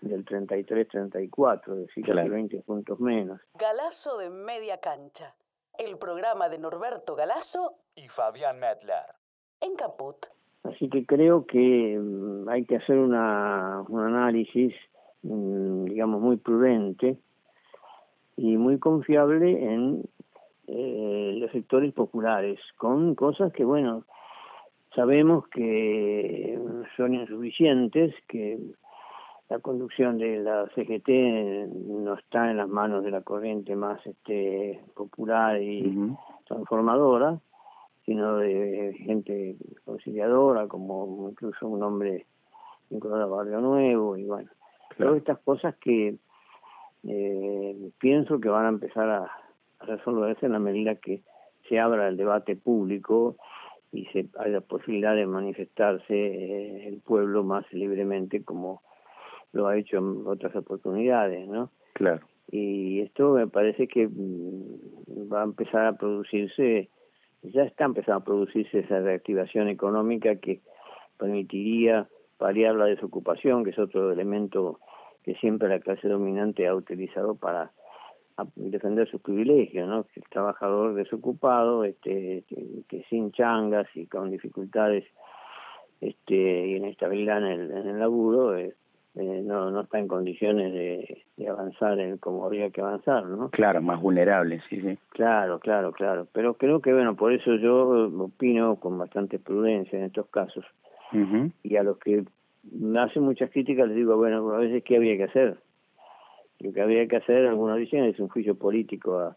del 0.00 0.24
33-34, 0.24 1.72
es 1.72 1.86
decir, 1.86 2.04
casi 2.04 2.28
20 2.28 2.62
puntos 2.62 3.00
menos. 3.00 3.40
Galazo 3.54 4.18
de 4.18 4.30
media 4.30 4.78
cancha, 4.78 5.34
el 5.78 5.98
programa 5.98 6.48
de 6.48 6.58
Norberto 6.58 7.14
Galazo 7.14 7.74
y 7.94 8.08
Fabián 8.08 8.58
Medler. 8.58 9.04
En 9.60 9.74
Caput. 9.74 10.26
Así 10.64 10.88
que 10.88 11.06
creo 11.06 11.46
que 11.46 11.98
mm, 11.98 12.48
hay 12.48 12.64
que 12.64 12.76
hacer 12.76 12.98
una, 12.98 13.84
un 13.88 14.00
análisis, 14.00 14.74
mm, 15.22 15.84
digamos, 15.84 16.20
muy 16.20 16.36
prudente 16.36 17.18
y 18.36 18.56
muy 18.56 18.78
confiable 18.78 19.64
en 19.64 20.04
eh, 20.66 21.36
los 21.38 21.50
sectores 21.52 21.92
populares, 21.94 22.58
con 22.76 23.14
cosas 23.14 23.52
que, 23.52 23.64
bueno, 23.64 24.04
sabemos 24.94 25.46
que 25.48 26.58
son 26.96 27.14
insuficientes, 27.14 28.14
que 28.28 28.58
la 29.48 29.60
conducción 29.60 30.18
de 30.18 30.38
la 30.38 30.66
CGT 30.74 31.08
no 31.68 32.14
está 32.14 32.50
en 32.50 32.56
las 32.56 32.68
manos 32.68 33.04
de 33.04 33.10
la 33.10 33.20
corriente 33.20 33.76
más 33.76 34.04
este 34.04 34.80
popular 34.94 35.62
y 35.62 36.14
transformadora, 36.46 37.38
sino 38.04 38.38
de 38.38 38.94
gente 39.04 39.56
conciliadora, 39.84 40.66
como 40.66 41.28
incluso 41.30 41.68
un 41.68 41.82
hombre 41.82 42.26
vinculado 42.90 43.22
a 43.22 43.36
Barrio 43.36 43.60
Nuevo, 43.60 44.16
y 44.16 44.24
bueno, 44.24 44.50
todas 44.96 45.16
estas 45.16 45.38
cosas 45.40 45.76
que 45.76 46.16
eh, 47.08 47.90
pienso 47.98 48.40
que 48.40 48.48
van 48.48 48.66
a 48.66 48.70
empezar 48.70 49.08
a, 49.10 49.30
resolverse 49.78 50.46
en 50.46 50.52
la 50.52 50.58
medida 50.58 50.94
que 50.94 51.22
se 51.68 51.78
abra 51.78 52.08
el 52.08 52.16
debate 52.16 52.56
público 52.56 53.36
y 53.92 54.06
se 54.06 54.26
haya 54.38 54.62
posibilidad 54.62 55.14
de 55.14 55.26
manifestarse 55.26 56.14
eh, 56.14 56.88
el 56.88 57.00
pueblo 57.02 57.44
más 57.44 57.70
libremente 57.72 58.42
como 58.42 58.82
lo 59.56 59.68
ha 59.68 59.76
hecho 59.76 59.98
en 59.98 60.26
otras 60.26 60.54
oportunidades, 60.54 61.48
¿no? 61.48 61.70
Claro. 61.94 62.20
Y 62.50 63.00
esto 63.00 63.32
me 63.32 63.48
parece 63.48 63.88
que 63.88 64.06
mm, 64.06 65.32
va 65.32 65.40
a 65.40 65.44
empezar 65.44 65.86
a 65.86 65.96
producirse, 65.96 66.88
ya 67.42 67.62
está 67.62 67.84
empezando 67.84 68.20
a 68.20 68.24
producirse 68.24 68.80
esa 68.80 69.00
reactivación 69.00 69.68
económica 69.68 70.36
que 70.36 70.60
permitiría 71.18 72.08
paliar 72.38 72.74
la 72.74 72.84
desocupación, 72.84 73.64
que 73.64 73.70
es 73.70 73.78
otro 73.78 74.12
elemento 74.12 74.78
que 75.24 75.34
siempre 75.36 75.68
la 75.68 75.80
clase 75.80 76.06
dominante 76.08 76.68
ha 76.68 76.74
utilizado 76.74 77.34
para 77.34 77.72
defender 78.54 79.08
sus 79.08 79.20
privilegios, 79.22 79.88
¿no? 79.88 80.06
El 80.14 80.22
trabajador 80.30 80.94
desocupado, 80.94 81.84
este, 81.84 82.44
que, 82.86 83.04
sin 83.08 83.32
changas 83.32 83.88
y 83.94 84.06
con 84.06 84.30
dificultades 84.30 85.04
este, 86.00 86.66
y 86.66 86.76
inestabilidad 86.76 87.38
en 87.38 87.44
el, 87.46 87.70
en 87.70 87.86
el 87.88 87.98
laburo, 87.98 88.56
eh, 88.56 88.74
eh, 89.16 89.42
no, 89.42 89.70
no 89.70 89.80
está 89.80 89.98
en 89.98 90.08
condiciones 90.08 90.72
de, 90.74 91.24
de 91.36 91.48
avanzar 91.48 91.98
en 91.98 92.18
como 92.18 92.44
habría 92.44 92.70
que 92.70 92.82
avanzar, 92.82 93.24
¿no? 93.24 93.50
Claro, 93.50 93.80
más 93.80 94.00
vulnerable, 94.00 94.60
sí, 94.68 94.80
sí. 94.80 94.98
Claro, 95.10 95.58
claro, 95.58 95.92
claro. 95.92 96.26
Pero 96.32 96.54
creo 96.54 96.80
que, 96.80 96.92
bueno, 96.92 97.16
por 97.16 97.32
eso 97.32 97.54
yo 97.56 98.10
opino 98.18 98.76
con 98.76 98.98
bastante 98.98 99.38
prudencia 99.38 99.98
en 99.98 100.04
estos 100.04 100.26
casos. 100.28 100.64
Y 101.62 101.76
a 101.76 101.82
los 101.82 101.96
que 101.98 102.24
me 102.70 103.00
hacen 103.00 103.22
muchas 103.22 103.50
críticas 103.50 103.88
les 103.88 103.96
digo, 103.96 104.16
bueno, 104.16 104.50
a 104.50 104.58
veces, 104.58 104.82
¿qué 104.84 104.96
había 104.96 105.16
que 105.16 105.24
hacer? 105.24 105.56
Lo 106.58 106.72
que 106.72 106.82
había 106.82 107.06
que 107.06 107.16
hacer, 107.16 107.46
algunos 107.46 107.78
dicen, 107.78 108.04
es 108.04 108.18
un 108.20 108.28
juicio 108.28 108.54
político 108.56 109.18
a, 109.18 109.36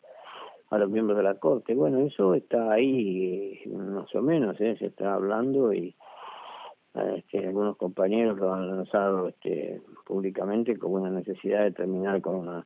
a 0.72 0.78
los 0.78 0.90
miembros 0.90 1.16
de 1.16 1.24
la 1.24 1.36
Corte. 1.36 1.74
Bueno, 1.74 2.00
eso 2.00 2.34
está 2.34 2.72
ahí, 2.72 3.62
eh, 3.66 3.70
más 3.70 4.14
o 4.14 4.22
menos, 4.22 4.60
¿eh? 4.60 4.76
se 4.78 4.88
está 4.88 5.14
hablando 5.14 5.72
y 5.74 5.96
este, 6.93 7.46
algunos 7.46 7.77
compañeros 7.77 8.38
lo 8.38 8.53
han 8.53 8.67
lanzado 8.67 9.27
este, 9.27 9.81
públicamente 10.05 10.77
como 10.77 10.96
una 10.96 11.12
necesidad 11.12 11.63
de 11.63 11.72
terminar 11.72 12.22
con 12.22 12.36
una 12.36 12.65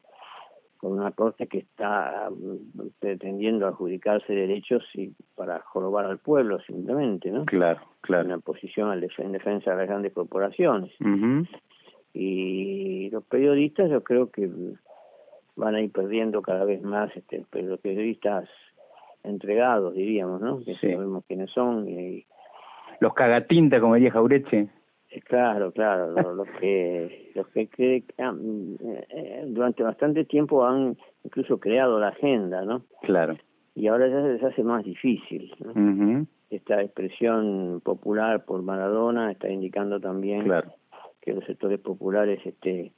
con 0.78 1.00
una 1.00 1.12
corte 1.12 1.48
que 1.48 1.60
está 1.60 2.30
mm, 2.30 2.88
pretendiendo 3.00 3.68
adjudicarse 3.68 4.34
derechos 4.34 4.84
y 4.94 5.14
para 5.34 5.62
jorobar 5.62 6.06
al 6.06 6.18
pueblo 6.18 6.60
simplemente, 6.60 7.32
¿no? 7.32 7.46
Claro, 7.46 7.80
claro. 8.02 8.26
Una 8.26 8.40
posición 8.40 8.92
en 8.92 9.32
defensa 9.32 9.72
de 9.72 9.78
las 9.78 9.88
grandes 9.88 10.12
corporaciones. 10.12 10.92
Y 12.14 13.10
los 13.12 13.24
periodistas 13.24 13.90
yo 13.90 14.04
creo 14.04 14.30
que 14.30 14.52
van 15.56 15.76
a 15.76 15.82
ir 15.82 15.90
perdiendo 15.90 16.42
cada 16.42 16.66
vez 16.66 16.82
más 16.82 17.16
este, 17.16 17.46
los 17.62 17.80
periodistas 17.80 18.50
entregados, 19.24 19.94
diríamos, 19.94 20.42
¿no? 20.42 20.66
Que 20.66 20.76
sabemos 20.76 21.24
quiénes 21.26 21.50
son 21.52 21.88
y, 21.88 22.26
los 23.04 23.14
cagatinta, 23.14 23.82
como 23.82 23.96
diría 23.96 24.12
Jaureche. 24.12 24.70
Eh, 25.10 25.22
claro, 25.22 25.74
claro, 25.74 26.12
los, 26.12 26.48
que 26.60 27.32
los 27.36 27.46
que, 27.50 27.70
eh, 28.18 29.44
durante 29.48 29.84
bastante 29.84 30.24
tiempo 30.24 30.66
han 30.66 30.98
incluso 31.26 31.60
creado 31.60 32.00
la 32.00 32.08
agenda, 32.08 32.64
¿no? 32.64 32.86
Claro. 33.02 33.38
Y 33.76 33.88
ahora 33.88 34.08
ya 34.08 34.22
se 34.22 34.34
les 34.34 34.44
hace 34.44 34.64
más 34.64 34.86
difícil. 34.86 35.54
¿no? 35.60 36.26
Esta 36.50 36.82
expresión 36.82 37.82
popular 37.84 38.46
por 38.46 38.62
Maradona 38.62 39.32
está 39.32 39.50
indicando 39.50 40.00
también 40.00 40.50
que 41.22 41.34
los 41.34 41.44
sectores 41.46 41.80
populares 41.80 42.40
este 42.46 42.94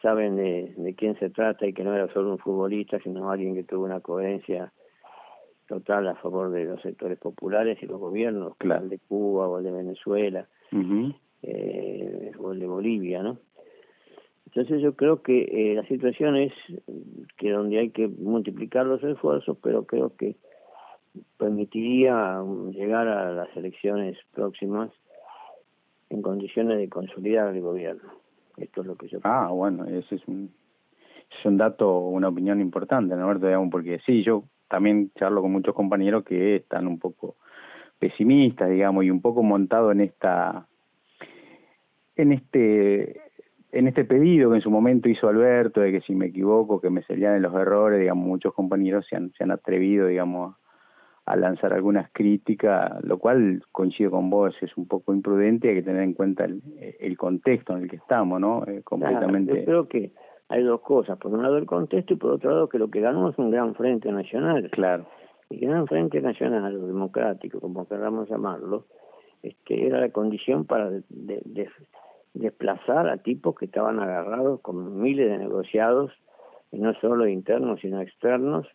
saben 0.00 0.36
de, 0.36 0.74
de 0.76 0.94
quién 0.94 1.18
se 1.18 1.30
trata 1.30 1.66
y 1.66 1.72
que 1.72 1.82
no 1.82 1.94
era 1.94 2.12
solo 2.12 2.30
un 2.32 2.38
futbolista, 2.38 2.98
sino 3.00 3.30
alguien 3.30 3.54
que 3.54 3.64
tuvo 3.64 3.84
una 3.84 4.00
coherencia 4.00 4.70
total 5.66 6.08
a 6.08 6.14
favor 6.16 6.50
de 6.50 6.64
los 6.64 6.82
sectores 6.82 7.18
populares 7.18 7.78
y 7.82 7.86
los 7.86 7.98
gobiernos, 7.98 8.56
claro. 8.58 8.84
el 8.84 8.90
de 8.90 8.98
Cuba 8.98 9.48
o 9.48 9.58
el 9.58 9.64
de 9.64 9.72
Venezuela 9.72 10.46
eh, 11.42 12.32
o 12.38 12.52
el 12.52 12.60
de 12.60 12.66
Bolivia, 12.66 13.22
¿no? 13.22 13.38
Entonces 14.46 14.82
yo 14.82 14.94
creo 14.94 15.22
que 15.22 15.42
eh, 15.42 15.74
la 15.74 15.86
situación 15.88 16.36
es 16.36 16.52
que 17.36 17.50
donde 17.50 17.78
hay 17.78 17.90
que 17.90 18.06
multiplicar 18.06 18.86
los 18.86 19.02
esfuerzos, 19.02 19.58
pero 19.60 19.84
creo 19.84 20.14
que 20.16 20.36
permitiría 21.38 22.40
llegar 22.70 23.08
a 23.08 23.32
las 23.32 23.56
elecciones 23.56 24.16
próximas 24.32 24.90
en 26.10 26.22
condiciones 26.22 26.78
de 26.78 26.88
consolidar 26.88 27.54
el 27.54 27.62
gobierno. 27.62 28.10
Esto 28.56 28.82
es 28.82 28.86
lo 28.86 28.96
que 28.96 29.08
yo 29.08 29.18
Ah, 29.24 29.48
bueno, 29.50 29.86
ese 29.86 30.14
es 30.14 30.28
un, 30.28 30.52
es 31.36 31.44
un 31.44 31.56
dato, 31.56 31.98
una 31.98 32.28
opinión 32.28 32.60
importante, 32.60 33.16
¿no? 33.16 33.34
Digamos, 33.34 33.70
porque 33.70 33.98
sí, 34.06 34.22
yo 34.22 34.44
también 34.74 35.12
charlo 35.14 35.40
con 35.40 35.52
muchos 35.52 35.72
compañeros 35.72 36.24
que 36.24 36.56
están 36.56 36.88
un 36.88 36.98
poco 36.98 37.36
pesimistas, 38.00 38.68
digamos, 38.68 39.04
y 39.04 39.10
un 39.10 39.20
poco 39.20 39.44
montados 39.44 39.92
en 39.92 40.00
esta 40.00 40.66
en 42.16 42.32
este 42.32 43.20
en 43.70 43.86
este 43.86 44.04
pedido 44.04 44.50
que 44.50 44.56
en 44.56 44.62
su 44.62 44.72
momento 44.72 45.08
hizo 45.08 45.28
Alberto 45.28 45.80
de 45.80 45.92
que 45.92 46.00
si 46.00 46.16
me 46.16 46.26
equivoco 46.26 46.80
que 46.80 46.90
me 46.90 47.04
serían 47.04 47.40
los 47.40 47.54
errores, 47.54 48.00
digamos, 48.00 48.26
muchos 48.26 48.52
compañeros 48.52 49.06
se 49.08 49.14
han 49.14 49.30
se 49.38 49.44
han 49.44 49.52
atrevido, 49.52 50.08
digamos, 50.08 50.56
a 51.24 51.36
lanzar 51.36 51.72
algunas 51.72 52.10
críticas, 52.10 53.00
lo 53.04 53.18
cual 53.18 53.62
coincido 53.70 54.10
con 54.10 54.28
vos, 54.28 54.56
es 54.60 54.76
un 54.76 54.88
poco 54.88 55.14
imprudente, 55.14 55.68
hay 55.68 55.76
que 55.76 55.82
tener 55.84 56.02
en 56.02 56.14
cuenta 56.14 56.46
el, 56.46 56.62
el 56.98 57.16
contexto 57.16 57.76
en 57.76 57.84
el 57.84 57.88
que 57.88 57.96
estamos, 57.96 58.40
¿no? 58.40 58.64
Eh, 58.66 58.82
completamente. 58.82 59.56
yo 59.56 59.64
creo 59.64 59.88
que 59.88 60.10
hay 60.48 60.62
dos 60.62 60.80
cosas. 60.80 61.18
Por 61.18 61.32
un 61.32 61.42
lado 61.42 61.58
el 61.58 61.66
contexto 61.66 62.14
y 62.14 62.16
por 62.16 62.32
otro 62.32 62.50
lado 62.50 62.68
que 62.68 62.78
lo 62.78 62.88
que 62.88 63.00
ganó 63.00 63.30
es 63.30 63.38
un 63.38 63.50
gran 63.50 63.74
frente 63.74 64.10
nacional. 64.10 64.70
Claro. 64.70 65.06
Y 65.50 65.64
el 65.64 65.70
gran 65.70 65.86
frente 65.86 66.20
nacional 66.20 66.76
o 66.76 66.86
democrático, 66.86 67.60
como 67.60 67.86
queramos 67.86 68.28
llamarlo, 68.28 68.86
este, 69.42 69.86
era 69.86 70.00
la 70.00 70.10
condición 70.10 70.64
para 70.64 70.90
de, 70.90 71.70
desplazar 72.32 73.08
a 73.08 73.18
tipos 73.18 73.54
que 73.54 73.66
estaban 73.66 74.00
agarrados 74.00 74.60
con 74.60 75.00
miles 75.00 75.28
de 75.28 75.38
negociados, 75.38 76.10
no 76.72 76.94
solo 76.94 77.28
internos 77.28 77.80
sino 77.80 78.00
externos, 78.00 78.66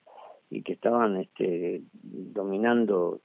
y 0.49 0.63
que 0.63 0.73
estaban 0.73 1.17
este, 1.17 1.81
dominando 2.01 3.19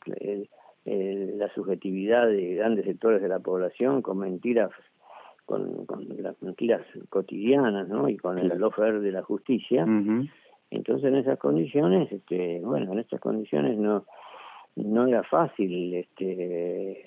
la 0.86 1.48
subjetividad 1.54 2.26
de 2.26 2.56
grandes 2.56 2.84
sectores 2.84 3.22
de 3.22 3.28
la 3.28 3.38
población 3.38 4.02
con 4.02 4.18
mentiras 4.18 4.70
con, 5.44 5.86
con 5.86 6.06
las 6.18 6.40
mentiras 6.42 6.82
cotidianas, 7.10 7.88
¿no? 7.88 8.08
Y 8.08 8.16
con 8.16 8.38
el 8.38 8.48
lofer 8.58 9.00
de 9.00 9.12
la 9.12 9.22
justicia. 9.22 9.86
Entonces, 10.70 11.08
en 11.08 11.16
esas 11.16 11.38
condiciones, 11.38 12.10
este, 12.10 12.60
bueno, 12.60 12.92
en 12.92 12.98
estas 12.98 13.20
condiciones 13.20 13.78
no 13.78 14.04
no 14.76 15.06
era 15.06 15.22
fácil, 15.22 15.94
este, 15.94 17.04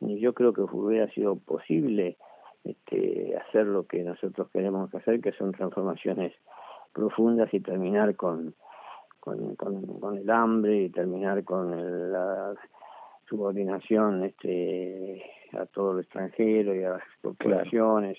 ni 0.00 0.20
yo 0.20 0.34
creo 0.34 0.52
que 0.52 0.62
hubiera 0.62 1.08
sido 1.12 1.36
posible 1.36 2.16
este, 2.64 3.36
hacer 3.36 3.66
lo 3.66 3.86
que 3.86 4.02
nosotros 4.02 4.48
queremos 4.52 4.94
hacer, 4.94 5.20
que 5.20 5.32
son 5.32 5.52
transformaciones 5.52 6.32
profundas 6.92 7.52
y 7.54 7.60
terminar 7.60 8.16
con, 8.16 8.54
con, 9.20 9.54
con, 9.56 10.18
el 10.18 10.28
hambre 10.30 10.82
y 10.82 10.90
terminar 10.90 11.42
con 11.44 12.12
la 12.12 12.54
subordinación 13.28 14.24
este, 14.24 15.22
a 15.54 15.66
todo 15.66 15.94
lo 15.94 16.00
extranjero 16.00 16.74
y 16.74 16.84
a 16.84 16.90
las 16.90 17.02
corporaciones. 17.22 18.18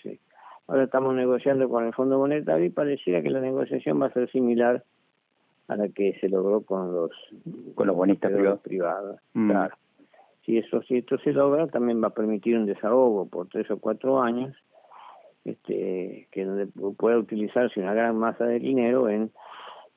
Ahora 0.68 0.84
estamos 0.84 1.14
negociando 1.16 1.68
con 1.70 1.86
el 1.86 1.94
Fondo 1.94 2.18
Monetario 2.18 2.66
y 2.66 2.70
pareciera 2.70 3.22
que 3.22 3.30
la 3.30 3.42
negociación 3.42 4.02
va 4.02 4.08
a 4.08 4.14
ser 4.14 4.32
similar 4.32 4.84
a 5.68 5.76
la 5.76 5.90
que 5.90 6.18
se 6.20 6.30
logró 6.30 6.62
con 6.62 6.94
los 6.94 7.12
con 7.76 7.88
los 7.88 7.96
bonistas 7.96 8.32
privados. 8.62 9.20
Mm. 9.34 9.50
Claro. 9.50 9.76
Si 10.46 10.58
eso 10.58 10.82
si 10.84 10.98
esto 10.98 11.18
se 11.20 11.34
logra, 11.34 11.68
también 11.68 12.02
va 12.02 12.08
a 12.08 12.14
permitir 12.14 12.58
un 12.58 12.66
desahogo 12.66 13.28
por 13.28 13.48
tres 13.48 13.70
o 13.72 13.80
cuatro 13.80 14.22
años, 14.22 14.56
este 15.46 16.28
que 16.32 16.46
donde 16.46 16.68
pueda 16.98 17.18
utilizarse 17.18 17.80
una 17.80 17.94
gran 17.94 18.18
masa 18.18 18.46
de 18.46 18.60
dinero 18.60 19.10
en 19.10 19.32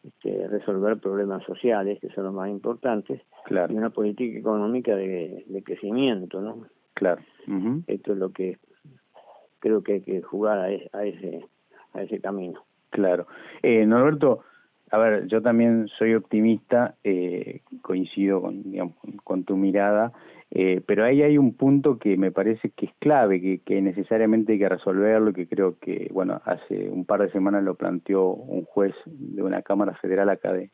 este, 0.05 0.49
resolver 0.49 0.99
problemas 0.99 1.43
sociales, 1.45 1.99
que 2.01 2.11
son 2.11 2.25
los 2.25 2.35
más 2.35 2.51
importantes, 2.51 3.23
claro. 3.45 3.73
y 3.73 3.77
una 3.77 3.91
política 3.91 4.39
económica 4.39 4.95
de, 4.95 5.45
de 5.47 5.63
crecimiento, 5.63 6.41
¿no? 6.41 6.67
Claro. 6.95 7.23
Esto 7.87 8.13
es 8.13 8.19
lo 8.19 8.31
que 8.31 8.59
creo 9.59 9.83
que 9.83 9.95
hay 9.95 10.01
que 10.01 10.23
jugar 10.23 10.59
a, 10.59 10.99
a 10.99 11.05
ese 11.05 11.45
a 11.93 12.03
ese 12.03 12.21
camino. 12.21 12.65
Claro. 12.91 13.27
Eh, 13.63 13.87
Norberto, 13.87 14.41
a 14.91 14.99
ver, 14.99 15.27
yo 15.27 15.43
también 15.43 15.89
soy 15.99 16.15
optimista, 16.15 16.95
eh, 17.03 17.61
coincido 17.83 18.43
con, 18.43 18.71
digamos, 18.71 18.95
con 19.25 19.45
tu 19.45 19.57
mirada, 19.57 20.13
eh, 20.51 20.81
pero 20.87 21.05
ahí 21.05 21.23
hay 21.23 21.37
un 21.39 21.55
punto 21.55 21.99
que 21.99 22.17
me 22.17 22.31
parece 22.31 22.71
que 22.71 22.87
es 22.87 22.93
clave, 23.01 23.41
que, 23.41 23.59
que 23.59 23.83
necesariamente 23.83 24.53
hay 24.53 24.59
que 24.59 24.69
resolverlo, 24.69 25.33
que 25.33 25.49
creo 25.49 25.79
que, 25.81 26.09
bueno, 26.13 26.41
hace 26.45 26.89
un 26.91 27.05
par 27.05 27.23
de 27.23 27.31
semanas 27.31 27.65
lo 27.65 27.75
planteó 27.75 28.29
un 28.29 28.65
juez 28.65 28.95
de 29.07 29.43
una 29.43 29.63
Cámara 29.63 29.95
Federal 29.95 30.29
acá 30.29 30.53
de, 30.53 30.71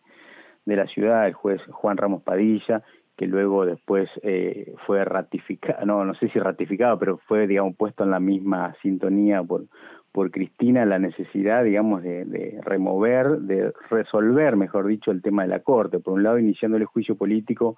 de 0.67 0.77
la 0.77 0.87
ciudad, 0.87 1.27
el 1.27 1.33
juez 1.33 1.63
Juan 1.71 1.97
Ramos 1.97 2.23
Padilla, 2.23 2.83
que 3.21 3.27
luego 3.27 3.67
después 3.67 4.09
eh, 4.23 4.73
fue 4.87 5.05
ratificado, 5.05 5.85
no, 5.85 6.07
no 6.07 6.15
sé 6.15 6.31
si 6.31 6.39
ratificado, 6.39 6.99
pero 6.99 7.19
fue, 7.29 7.47
digamos, 7.47 7.77
puesto 7.77 8.03
en 8.03 8.11
la 8.11 8.19
misma 8.19 8.75
sintonía 8.81 9.43
por, 9.43 9.67
por 10.11 10.31
Cristina 10.31 10.87
la 10.87 10.99
necesidad, 10.99 11.63
digamos, 11.63 12.03
de, 12.03 12.25
de 12.25 12.59
remover, 12.63 13.41
de 13.41 13.75
resolver, 13.91 14.57
mejor 14.57 14.87
dicho, 14.87 15.11
el 15.11 15.21
tema 15.21 15.43
de 15.43 15.49
la 15.49 15.61
Corte. 15.61 15.99
Por 15.99 16.15
un 16.15 16.23
lado, 16.23 16.39
iniciando 16.39 16.79
el 16.79 16.87
juicio 16.87 17.15
político 17.15 17.77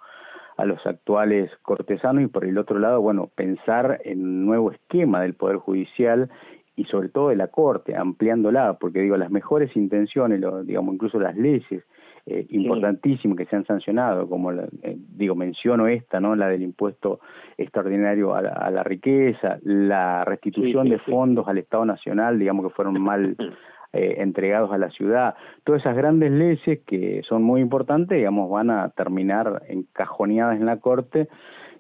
a 0.59 0.64
los 0.64 0.87
actuales 0.87 1.50
cortesanos 1.62 2.22
y 2.22 2.28
por 2.28 2.44
el 2.44 2.57
otro 2.57 2.78
lado, 2.78 3.00
bueno, 3.00 3.28
pensar 3.35 4.00
en 4.05 4.22
un 4.22 4.46
nuevo 4.46 4.70
esquema 4.70 5.22
del 5.22 5.35
Poder 5.35 5.57
Judicial 5.57 6.31
y 6.76 6.85
sobre 6.85 7.09
todo 7.09 7.31
de 7.31 7.37
la 7.37 7.48
Corte, 7.48 7.96
ampliándola, 7.96 8.74
porque 8.74 9.00
digo, 9.00 9.16
las 9.16 9.33
mejores 9.33 9.76
intenciones, 9.76 10.38
lo, 10.38 10.62
digamos, 10.62 10.94
incluso 10.94 11.18
las 11.18 11.37
leyes 11.37 11.83
eh, 12.25 12.47
importantísimas 12.51 13.37
que 13.37 13.47
se 13.47 13.57
han 13.57 13.67
sancionado, 13.67 14.29
como 14.29 14.53
la, 14.53 14.69
eh, 14.83 14.97
digo, 14.97 15.35
menciono 15.35 15.89
esta, 15.89 16.21
¿no? 16.21 16.37
La 16.37 16.49
del 16.49 16.63
impuesto 16.63 17.19
extraordinario 17.59 18.35
a 18.35 18.43
la, 18.43 18.83
riqueza, 18.85 19.59
la 19.63 20.25
restitución 20.25 20.89
de 20.89 21.01
fondos 21.01 21.49
al 21.49 21.59
Estado 21.59 21.85
Nacional, 21.85 22.39
digamos 22.39 22.67
que 22.67 22.75
fueron 22.75 23.01
mal 23.03 23.37
eh, 23.93 24.15
entregados 24.19 24.71
a 24.73 24.79
la 24.79 24.91
ciudad. 24.91 25.35
Todas 25.65 25.81
esas 25.81 25.97
grandes 25.97 26.31
leyes 26.31 26.81
que 26.87 27.23
son 27.29 27.43
muy 27.43 27.61
importantes, 27.61 28.17
digamos, 28.17 28.49
van 28.49 28.71
a 28.71 28.91
terminar 28.91 29.63
encajoneadas 29.69 30.61
en 30.61 30.67
la 30.67 30.79
Corte 30.79 31.29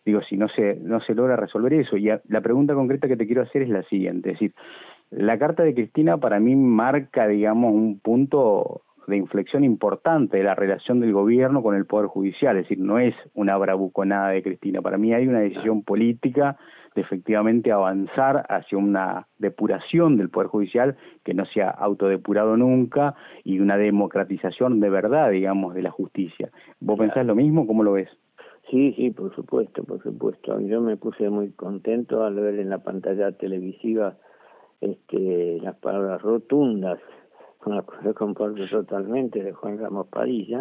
digo, 0.04 0.20
si 0.22 0.36
no 0.36 0.48
se, 0.48 0.74
no 0.82 1.00
se 1.00 1.14
logra 1.14 1.36
resolver 1.36 1.72
eso. 1.74 1.96
Y 1.96 2.08
la 2.28 2.40
pregunta 2.40 2.74
concreta 2.74 3.06
que 3.06 3.16
te 3.16 3.26
quiero 3.26 3.42
hacer 3.42 3.62
es 3.62 3.68
la 3.68 3.84
siguiente, 3.84 4.30
es 4.30 4.34
decir, 4.34 4.54
la 5.12 5.38
carta 5.38 5.62
de 5.62 5.74
Cristina 5.74 6.16
para 6.16 6.40
mí 6.40 6.56
marca, 6.56 7.28
digamos, 7.28 7.72
un 7.72 8.00
punto 8.00 8.82
de 9.06 9.16
inflexión 9.16 9.64
importante 9.64 10.38
de 10.38 10.44
la 10.44 10.54
relación 10.54 11.00
del 11.00 11.12
gobierno 11.12 11.62
con 11.62 11.74
el 11.74 11.86
Poder 11.86 12.06
Judicial, 12.06 12.56
es 12.56 12.64
decir, 12.64 12.78
no 12.78 12.98
es 12.98 13.14
una 13.34 13.56
bravuconada 13.56 14.30
de 14.30 14.42
Cristina, 14.42 14.82
para 14.82 14.98
mí 14.98 15.12
hay 15.12 15.26
una 15.26 15.40
decisión 15.40 15.82
política 15.82 16.56
de 16.94 17.02
efectivamente 17.02 17.72
avanzar 17.72 18.44
hacia 18.48 18.78
una 18.78 19.26
depuración 19.38 20.16
del 20.16 20.30
Poder 20.30 20.48
Judicial 20.48 20.96
que 21.24 21.34
no 21.34 21.46
sea 21.46 21.70
autodepurado 21.70 22.56
nunca 22.56 23.14
y 23.44 23.60
una 23.60 23.76
democratización 23.76 24.80
de 24.80 24.90
verdad, 24.90 25.30
digamos, 25.30 25.74
de 25.74 25.82
la 25.82 25.90
justicia. 25.90 26.50
¿Vos 26.80 26.98
pensás 26.98 27.24
lo 27.24 27.34
mismo? 27.34 27.66
¿Cómo 27.66 27.82
lo 27.82 27.92
ves? 27.92 28.10
Sí, 28.70 28.92
sí, 28.96 29.10
por 29.10 29.34
supuesto, 29.34 29.84
por 29.84 30.02
supuesto. 30.02 30.60
Yo 30.60 30.80
me 30.80 30.96
puse 30.96 31.28
muy 31.28 31.50
contento 31.52 32.24
al 32.24 32.34
ver 32.34 32.58
en 32.58 32.70
la 32.70 32.78
pantalla 32.78 33.32
televisiva 33.32 34.16
este, 34.80 35.58
las 35.62 35.76
palabras 35.76 36.22
rotundas 36.22 36.98
con 37.62 37.80
cuales 37.82 38.14
comparto 38.14 38.66
totalmente 38.68 39.42
de 39.42 39.52
Juan 39.52 39.78
Ramos 39.78 40.08
Padilla. 40.08 40.60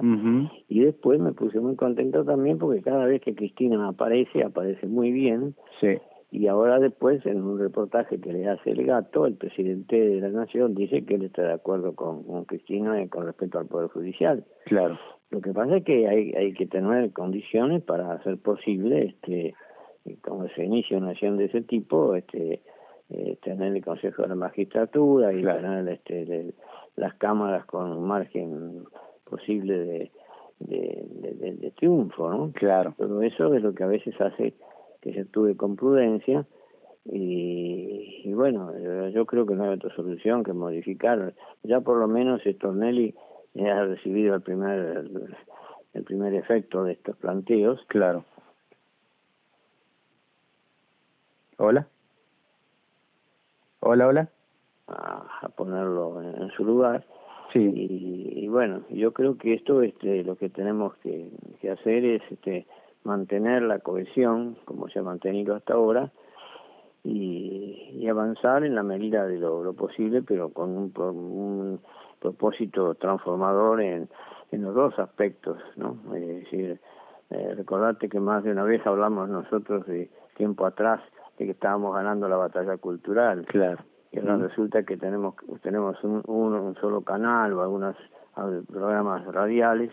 Y 0.67 0.81
después 0.81 1.19
me 1.19 1.33
puse 1.33 1.59
muy 1.59 1.75
contento 1.75 2.23
también 2.23 2.57
porque 2.57 2.81
cada 2.81 3.05
vez 3.05 3.21
que 3.21 3.35
Cristina 3.35 3.87
aparece 3.87 4.43
aparece 4.43 4.87
muy 4.87 5.11
bien. 5.11 5.55
Sí. 5.79 5.97
y 6.33 6.47
ahora 6.47 6.79
después 6.79 7.25
en 7.25 7.41
un 7.41 7.59
reportaje 7.59 8.21
que 8.21 8.31
le 8.31 8.47
hace 8.47 8.71
el 8.71 8.85
gato 8.85 9.25
el 9.25 9.35
presidente 9.35 9.97
de 9.97 10.21
la 10.21 10.29
nación 10.29 10.75
dice 10.75 11.03
que 11.03 11.15
él 11.15 11.23
está 11.23 11.41
de 11.41 11.53
acuerdo 11.53 11.93
con, 11.93 12.23
con 12.23 12.45
Cristina 12.45 13.05
con 13.09 13.25
respecto 13.25 13.59
al 13.59 13.67
poder 13.67 13.89
judicial. 13.89 14.45
Claro. 14.65 14.97
Lo 15.31 15.41
que 15.41 15.51
pasa 15.51 15.77
es 15.77 15.83
que 15.83 16.07
hay, 16.07 16.33
hay 16.33 16.53
que 16.53 16.67
tener 16.67 17.11
condiciones 17.13 17.81
para 17.83 18.13
hacer 18.13 18.37
posible, 18.37 19.05
este, 19.05 19.55
como 20.21 20.47
se 20.49 20.65
inicia 20.65 20.97
una 20.97 21.11
acción 21.11 21.37
de 21.37 21.45
ese 21.45 21.61
tipo, 21.61 22.15
este, 22.15 22.61
eh, 23.11 23.37
tener 23.43 23.75
el 23.75 23.83
Consejo 23.83 24.23
de 24.23 24.29
la 24.29 24.35
Magistratura 24.35 25.33
y 25.33 25.43
tener 25.43 25.87
este, 25.89 26.53
las 26.95 27.13
cámaras 27.15 27.65
con 27.65 27.91
un 27.91 28.07
margen 28.07 28.85
posible 29.23 29.77
de, 29.77 30.11
de, 30.59 31.55
de, 31.59 31.71
triunfo, 31.71 32.29
¿no? 32.29 32.51
Claro. 32.53 32.93
Todo 32.97 33.21
eso 33.21 33.53
es 33.53 33.61
lo 33.61 33.73
que 33.73 33.83
a 33.83 33.87
veces 33.87 34.19
hace 34.19 34.53
que 35.01 35.13
se 35.13 35.21
actúe 35.21 35.55
con 35.57 35.75
prudencia 35.75 36.45
y, 37.05 38.21
y 38.23 38.33
bueno, 38.33 38.71
yo 39.09 39.25
creo 39.25 39.45
que 39.45 39.55
no 39.55 39.63
hay 39.63 39.69
otra 39.71 39.93
solución 39.95 40.43
que 40.43 40.53
modificar. 40.53 41.33
Ya 41.63 41.81
por 41.81 41.97
lo 41.97 42.07
menos 42.07 42.41
Stornelli 42.43 43.15
ha 43.59 43.83
recibido 43.83 44.35
el 44.35 44.41
primer 44.41 45.09
el, 45.93 46.03
primer 46.03 46.33
efecto 46.35 46.83
de 46.83 46.93
estos 46.93 47.17
planteos. 47.17 47.81
Claro. 47.87 48.25
Hola. 51.57 51.87
Hola, 53.83 54.07
hola. 54.07 54.29
A, 54.89 55.49
ponerlo 55.55 56.21
en, 56.21 56.51
su 56.51 56.63
lugar. 56.63 57.03
Sí. 57.51 57.59
Y, 57.59 58.47
bueno, 58.47 58.83
yo 58.89 59.11
creo 59.11 59.39
que 59.39 59.55
esto 59.55 59.81
este 59.81 60.23
lo 60.23 60.35
que 60.35 60.49
tenemos 60.49 60.95
que, 60.97 61.31
que 61.59 61.71
hacer 61.71 62.05
es 62.05 62.21
este 62.29 62.67
mantener 63.03 63.63
la 63.63 63.79
cohesión 63.79 64.55
como 64.65 64.87
se 64.89 64.99
ha 64.99 65.01
mantenido 65.01 65.55
hasta 65.55 65.73
ahora 65.73 66.11
y, 67.03 67.89
y 67.93 68.07
avanzar 68.07 68.63
en 68.63 68.75
la 68.75 68.83
medida 68.83 69.25
de 69.25 69.39
lo, 69.39 69.63
lo 69.63 69.73
posible, 69.73 70.21
pero 70.21 70.49
con 70.49 70.69
un, 70.77 70.93
un 70.95 71.79
propósito 72.19 72.93
transformador 72.93 73.81
en, 73.81 74.09
en 74.51 74.61
los 74.61 74.75
dos 74.75 74.99
aspectos, 74.99 75.57
¿no? 75.75 75.97
Es 76.15 76.27
decir, 76.27 76.79
eh, 77.31 77.55
recordarte 77.57 78.09
que 78.09 78.19
más 78.19 78.43
de 78.43 78.51
una 78.51 78.63
vez 78.63 78.85
hablamos 78.85 79.27
nosotros 79.27 79.87
de 79.87 80.11
tiempo 80.35 80.67
atrás 80.67 81.01
de 81.41 81.45
que 81.47 81.51
estábamos 81.53 81.95
ganando 81.95 82.29
la 82.29 82.37
batalla 82.37 82.77
cultural. 82.77 83.45
Claro. 83.47 83.83
Y 84.11 84.19
ahora 84.19 84.37
resulta 84.37 84.83
que 84.83 84.97
tenemos 84.97 85.35
tenemos 85.61 86.01
un, 86.03 86.21
un, 86.27 86.75
solo 86.75 87.01
canal 87.01 87.53
o 87.53 87.61
algunos 87.61 87.95
programas 88.71 89.25
radiales. 89.25 89.91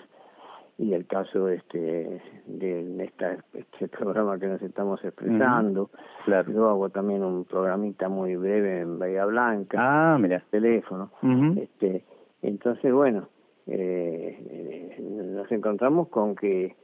Y 0.76 0.92
el 0.92 1.06
caso 1.06 1.48
este 1.48 2.22
de 2.46 3.04
esta, 3.04 3.37
este 3.52 3.88
programa 3.98 4.38
que 4.38 4.46
nos 4.46 4.62
estamos 4.62 5.02
expresando. 5.04 5.90
Claro. 6.24 6.52
yo 6.52 6.68
hago 6.68 6.90
también 6.90 7.24
un 7.24 7.44
programita 7.44 8.08
muy 8.08 8.37
breve 8.37 8.82
en 8.82 8.98
Bahía 8.98 9.24
Blanca. 9.24 9.78
Ah 9.80 10.18
mira 10.18 10.42
teléfono. 10.50 11.11
Este 11.56 12.04
entonces, 12.42 12.92
bueno, 12.92 13.28
eh, 13.66 14.96
nos 15.00 15.50
encontramos 15.50 16.08
con 16.08 16.37
que 16.37 16.76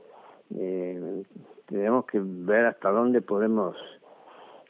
eh, 0.56 1.22
tenemos 1.66 2.06
que 2.06 2.20
ver 2.20 2.66
hasta 2.66 2.90
dónde 2.90 3.22
podemos 3.22 3.76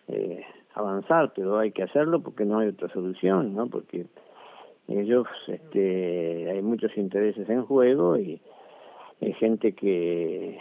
eh, 0.09 0.45
avanzar, 0.75 1.33
pero 1.35 1.59
hay 1.59 1.73
que 1.73 1.83
hacerlo 1.83 2.21
porque 2.23 2.45
no 2.45 2.59
hay 2.59 2.69
otra 2.69 2.89
solución, 2.89 3.55
¿no? 3.55 3.69
Porque 3.69 4.07
ellos, 4.89 5.27
este, 5.49 6.51
hay 6.51 6.63
muchos 6.63 6.97
intereses 6.97 7.49
en 7.49 7.65
juego 7.65 8.17
y 8.19 8.41
hay 9.21 9.33
gente 9.35 9.73
que, 9.73 10.59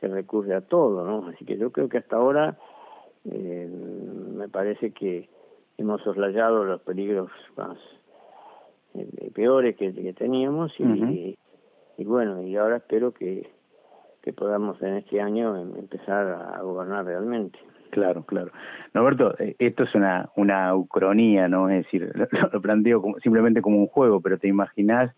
que 0.00 0.08
recurre 0.08 0.54
a 0.54 0.62
todo, 0.62 1.04
¿no? 1.04 1.28
Así 1.28 1.44
que 1.44 1.56
yo 1.56 1.70
creo 1.70 1.88
que 1.88 1.98
hasta 1.98 2.16
ahora 2.16 2.56
eh, 3.24 3.68
me 4.34 4.48
parece 4.48 4.92
que 4.92 5.28
hemos 5.76 6.02
soslayado 6.02 6.64
los 6.64 6.80
peligros 6.82 7.30
más 7.56 7.78
eh, 8.94 9.30
peores 9.34 9.76
que, 9.76 9.92
que 9.92 10.12
teníamos 10.12 10.72
y, 10.78 11.36
y, 11.96 12.04
bueno, 12.04 12.42
y 12.42 12.56
ahora 12.56 12.78
espero 12.78 13.12
que, 13.12 13.50
que 14.22 14.32
podamos 14.32 14.80
en 14.82 14.96
este 14.96 15.20
año 15.20 15.56
em, 15.56 15.76
empezar 15.76 16.26
a 16.56 16.62
gobernar 16.62 17.04
realmente. 17.04 17.58
Claro, 17.90 18.24
claro. 18.24 18.50
Norberto, 18.94 19.34
eh, 19.38 19.56
esto 19.58 19.84
es 19.84 19.94
una, 19.94 20.30
una 20.36 20.74
ucronía, 20.74 21.48
¿no? 21.48 21.68
Es 21.68 21.84
decir, 21.84 22.12
lo, 22.52 22.60
planteo 22.60 23.02
como, 23.02 23.18
simplemente 23.20 23.62
como 23.62 23.78
un 23.78 23.86
juego, 23.86 24.20
pero 24.20 24.38
te 24.38 24.48
imaginas 24.48 25.14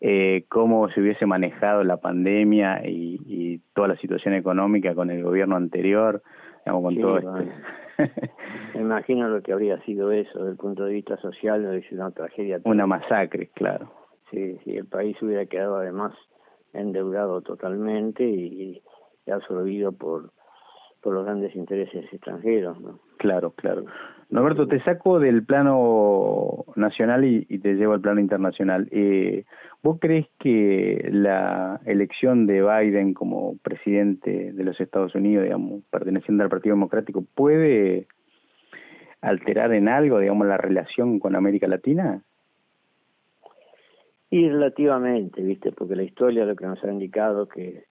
eh, 0.00 0.44
cómo 0.48 0.88
se 0.90 1.00
hubiese 1.00 1.26
manejado 1.26 1.84
la 1.84 1.96
pandemia 1.98 2.86
y, 2.86 3.20
y 3.26 3.60
toda 3.74 3.88
la 3.88 3.96
situación 3.96 4.34
económica 4.34 4.94
con 4.94 5.10
el 5.10 5.22
gobierno 5.22 5.56
anterior, 5.56 6.22
digamos, 6.64 6.82
con 6.82 7.00
todo. 7.00 7.44
Me 8.74 8.80
imagino 8.80 9.28
lo 9.28 9.42
que 9.42 9.52
habría 9.52 9.80
sido 9.82 10.12
eso, 10.12 10.38
desde 10.38 10.50
el 10.50 10.56
punto 10.56 10.84
de 10.84 10.94
vista 10.94 11.16
social, 11.18 11.64
es 11.74 11.90
una 11.92 12.10
tragedia. 12.10 12.60
Una 12.64 12.86
masacre, 12.86 13.48
claro. 13.54 13.90
Sí, 14.30 14.58
sí, 14.64 14.76
el 14.76 14.86
país 14.86 15.20
hubiera 15.22 15.46
quedado 15.46 15.76
además 15.76 16.12
endeudado 16.72 17.40
totalmente 17.42 18.24
y, 18.24 18.82
absorbido 19.30 19.92
por, 19.92 20.30
por 21.00 21.14
los 21.14 21.24
grandes 21.24 21.54
intereses 21.54 22.04
extranjeros. 22.12 22.80
¿no? 22.80 22.98
Claro, 23.18 23.52
claro. 23.52 23.84
Norberto, 24.28 24.66
te 24.66 24.82
saco 24.82 25.20
del 25.20 25.44
plano 25.44 26.64
nacional 26.74 27.24
y, 27.24 27.44
te 27.58 27.74
llevo 27.74 27.92
al 27.92 28.00
plano 28.00 28.20
internacional. 28.20 28.88
Eh, 28.90 29.44
¿Vos 29.82 29.98
crees 30.00 30.26
que 30.40 31.08
la 31.12 31.80
elección 31.86 32.46
de 32.46 32.62
Biden 32.62 33.14
como 33.14 33.56
presidente 33.58 34.52
de 34.52 34.64
los 34.64 34.80
Estados 34.80 35.14
Unidos, 35.14 35.44
digamos, 35.44 35.84
perteneciendo 35.90 36.42
al 36.42 36.50
Partido 36.50 36.74
Democrático, 36.74 37.24
puede 37.34 38.08
alterar 39.20 39.72
en 39.72 39.88
algo, 39.88 40.18
digamos, 40.18 40.46
la 40.46 40.56
relación 40.56 41.20
con 41.20 41.36
América 41.36 41.68
Latina? 41.68 42.22
Y 44.28 44.48
relativamente, 44.48 45.40
¿viste? 45.40 45.70
Porque 45.70 45.94
la 45.94 46.02
historia 46.02 46.44
lo 46.44 46.56
que 46.56 46.66
nos 46.66 46.82
ha 46.82 46.90
indicado 46.90 47.48
que 47.48 47.84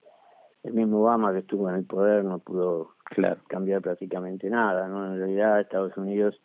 el 0.66 0.74
mismo 0.74 1.02
Obama 1.02 1.32
que 1.32 1.40
estuvo 1.40 1.68
en 1.70 1.76
el 1.76 1.84
poder 1.84 2.24
no 2.24 2.38
pudo 2.40 2.90
claro. 3.04 3.40
cambiar 3.46 3.82
prácticamente 3.82 4.50
nada, 4.50 4.88
¿no? 4.88 5.06
En 5.06 5.18
realidad 5.18 5.60
Estados 5.60 5.96
Unidos 5.96 6.40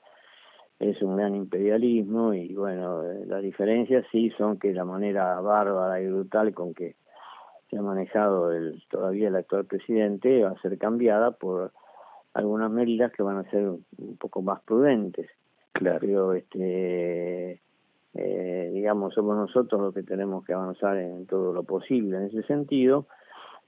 es 0.79 1.01
un 1.01 1.17
gran 1.17 1.35
imperialismo 1.35 2.33
y 2.33 2.53
bueno, 2.53 3.03
eh, 3.03 3.25
las 3.25 3.41
diferencias 3.41 4.05
sí 4.11 4.31
son 4.37 4.59
que 4.59 4.73
la 4.73 4.85
manera 4.85 5.39
bárbara 5.41 6.01
y 6.01 6.07
brutal 6.07 6.53
con 6.53 6.73
que 6.73 6.95
se 7.69 7.77
ha 7.77 7.81
manejado 7.81 8.51
el 8.51 8.83
todavía 8.89 9.29
el 9.29 9.35
actual 9.35 9.65
presidente 9.65 10.43
va 10.43 10.51
a 10.51 10.61
ser 10.61 10.77
cambiada 10.77 11.31
por 11.31 11.71
algunas 12.33 12.71
medidas 12.71 13.11
que 13.11 13.23
van 13.23 13.37
a 13.37 13.49
ser 13.49 13.67
un 13.67 14.17
poco 14.19 14.41
más 14.41 14.61
prudentes. 14.61 15.29
Claro. 15.73 15.99
Pero 15.99 16.33
este 16.33 17.61
eh, 18.13 18.71
digamos 18.73 19.13
somos 19.13 19.35
nosotros 19.35 19.81
los 19.81 19.93
que 19.93 20.03
tenemos 20.03 20.45
que 20.45 20.53
avanzar 20.53 20.97
en 20.97 21.25
todo 21.25 21.53
lo 21.53 21.63
posible 21.63 22.17
en 22.17 22.23
ese 22.25 22.43
sentido 22.43 23.07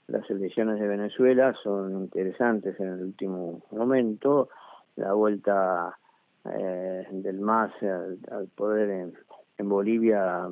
las 0.07 0.29
elecciones 0.29 0.79
de 0.79 0.87
Venezuela 0.87 1.53
son 1.63 1.93
interesantes 1.93 2.79
en 2.79 2.87
el 2.87 3.01
último 3.03 3.61
momento. 3.71 4.49
La 4.95 5.13
vuelta 5.13 5.97
eh, 6.45 7.07
del 7.11 7.39
MAS 7.39 7.71
al, 7.81 8.47
poder 8.55 8.89
en, 8.89 9.13
en 9.57 9.69
Bolivia, 9.69 10.47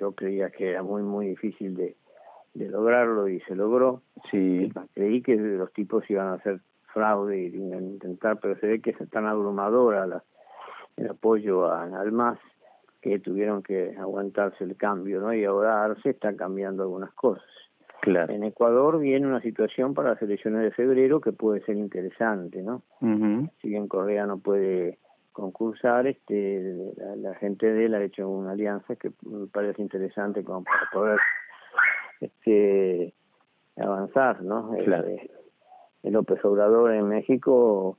yo 0.00 0.12
creía 0.12 0.50
que 0.50 0.70
era 0.70 0.82
muy, 0.82 1.02
muy 1.02 1.28
difícil 1.28 1.74
de, 1.74 1.96
de 2.54 2.68
lograrlo 2.68 3.28
y 3.28 3.40
se 3.40 3.54
logró. 3.54 4.02
Sí. 4.30 4.72
Creí 4.94 5.22
que 5.22 5.36
los 5.36 5.72
tipos 5.72 6.08
iban 6.10 6.28
a 6.28 6.34
hacer 6.34 6.60
fraude 6.92 7.38
y 7.38 7.56
intentar, 7.56 8.38
pero 8.40 8.58
se 8.58 8.66
ve 8.66 8.80
que 8.80 8.90
es 8.90 9.10
tan 9.10 9.26
abrumadora 9.26 10.06
la, 10.06 10.24
el 10.96 11.10
apoyo 11.10 11.70
al 11.70 12.12
MAS 12.12 12.38
que 13.02 13.18
tuvieron 13.18 13.62
que 13.62 13.94
aguantarse 13.98 14.64
el 14.64 14.76
cambio, 14.76 15.20
¿no? 15.20 15.34
Y 15.34 15.44
ahora 15.44 15.94
se 16.02 16.10
están 16.10 16.36
cambiando 16.36 16.84
algunas 16.84 17.12
cosas. 17.12 17.44
Claro. 18.04 18.34
En 18.34 18.44
Ecuador 18.44 18.98
viene 18.98 19.26
una 19.26 19.40
situación 19.40 19.94
para 19.94 20.10
las 20.10 20.22
elecciones 20.22 20.60
de 20.62 20.72
febrero 20.72 21.22
que 21.22 21.32
puede 21.32 21.62
ser 21.64 21.76
interesante, 21.76 22.62
¿no? 22.62 22.82
Si 23.62 23.68
bien 23.68 23.88
Correa 23.88 24.26
no 24.26 24.38
puede 24.38 24.98
concursar, 25.32 26.06
este, 26.06 26.92
la, 27.16 27.34
gente 27.36 27.72
de 27.72 27.86
él 27.86 27.94
ha 27.94 28.02
hecho 28.02 28.28
una 28.28 28.52
alianza 28.52 28.94
que 28.96 29.10
me 29.22 29.46
parece 29.46 29.80
interesante 29.80 30.44
como 30.44 30.64
para 30.64 30.90
poder 30.92 31.18
este, 32.20 33.14
avanzar, 33.78 34.42
¿no? 34.42 34.70
Claro. 34.84 35.08
Eh, 35.08 35.30
el 36.02 36.12
López 36.12 36.44
Obrador 36.44 36.92
en 36.92 37.08
México 37.08 37.96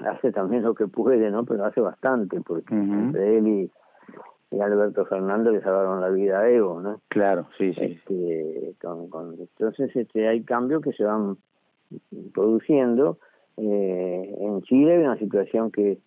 hace 0.00 0.32
también 0.32 0.62
lo 0.62 0.74
que 0.74 0.86
puede, 0.86 1.30
¿no? 1.30 1.44
Pero 1.44 1.66
hace 1.66 1.82
bastante, 1.82 2.40
porque 2.40 2.74
entre 2.74 3.36
él 3.36 3.46
y 3.46 3.70
y 4.50 4.60
Alberto 4.60 5.04
Fernández 5.06 5.52
le 5.52 5.60
salvaron 5.62 6.00
la 6.00 6.08
vida 6.08 6.40
a 6.40 6.48
Evo, 6.48 6.80
¿no? 6.80 7.00
Claro, 7.08 7.48
sí, 7.58 7.74
sí. 7.74 7.80
Este, 7.80 8.74
con, 8.80 9.08
con, 9.10 9.34
entonces 9.38 9.94
este, 9.94 10.26
hay 10.26 10.42
cambios 10.42 10.82
que 10.82 10.92
se 10.92 11.04
van 11.04 11.36
produciendo. 12.32 13.18
Eh, 13.56 14.36
en 14.40 14.62
Chile 14.62 14.94
hay 14.96 15.04
una 15.04 15.18
situación 15.18 15.70
que, 15.70 15.98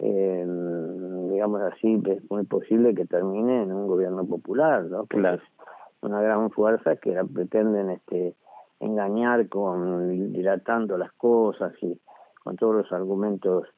eh, 0.00 0.46
digamos 1.30 1.60
así, 1.62 2.02
es 2.06 2.30
muy 2.30 2.44
posible 2.44 2.94
que 2.94 3.06
termine 3.06 3.62
en 3.62 3.72
un 3.72 3.86
gobierno 3.86 4.26
popular, 4.26 4.84
¿no? 4.84 5.06
claro. 5.06 5.40
una 6.00 6.20
gran 6.20 6.50
fuerza 6.50 6.96
que 6.96 7.14
pretenden 7.32 7.90
este 7.90 8.34
engañar 8.80 9.48
con 9.48 10.32
dilatando 10.32 10.98
las 10.98 11.12
cosas 11.12 11.72
y 11.80 11.98
con 12.42 12.56
todos 12.56 12.74
los 12.74 12.92
argumentos 12.92 13.68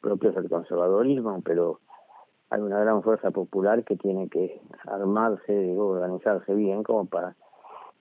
propios 0.00 0.34
del 0.34 0.48
conservadorismo, 0.48 1.40
pero 1.42 1.80
hay 2.50 2.60
una 2.60 2.78
gran 2.80 3.02
fuerza 3.02 3.30
popular 3.30 3.84
que 3.84 3.96
tiene 3.96 4.28
que 4.28 4.60
armarse, 4.86 5.52
digo, 5.52 5.88
organizarse 5.88 6.54
bien 6.54 6.82
como 6.82 7.06
para 7.06 7.34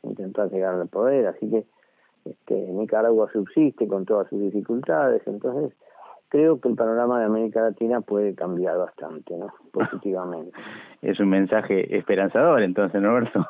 intentar 0.04 0.52
llegar 0.52 0.76
al 0.76 0.88
poder, 0.88 1.28
así 1.28 1.50
que 1.50 1.66
este, 2.26 2.56
Nicaragua 2.56 3.30
subsiste 3.32 3.88
con 3.88 4.06
todas 4.06 4.30
sus 4.30 4.40
dificultades, 4.40 5.22
entonces 5.26 5.74
creo 6.30 6.60
que 6.60 6.70
el 6.70 6.76
panorama 6.76 7.20
de 7.20 7.26
América 7.26 7.62
Latina 7.62 8.02
puede 8.02 8.34
cambiar 8.34 8.78
bastante, 8.78 9.38
¿no? 9.38 9.54
Positivamente. 9.72 10.52
es 11.02 11.20
un 11.20 11.30
mensaje 11.30 11.96
esperanzador, 11.96 12.64
entonces, 12.64 13.02
Norberto. 13.02 13.46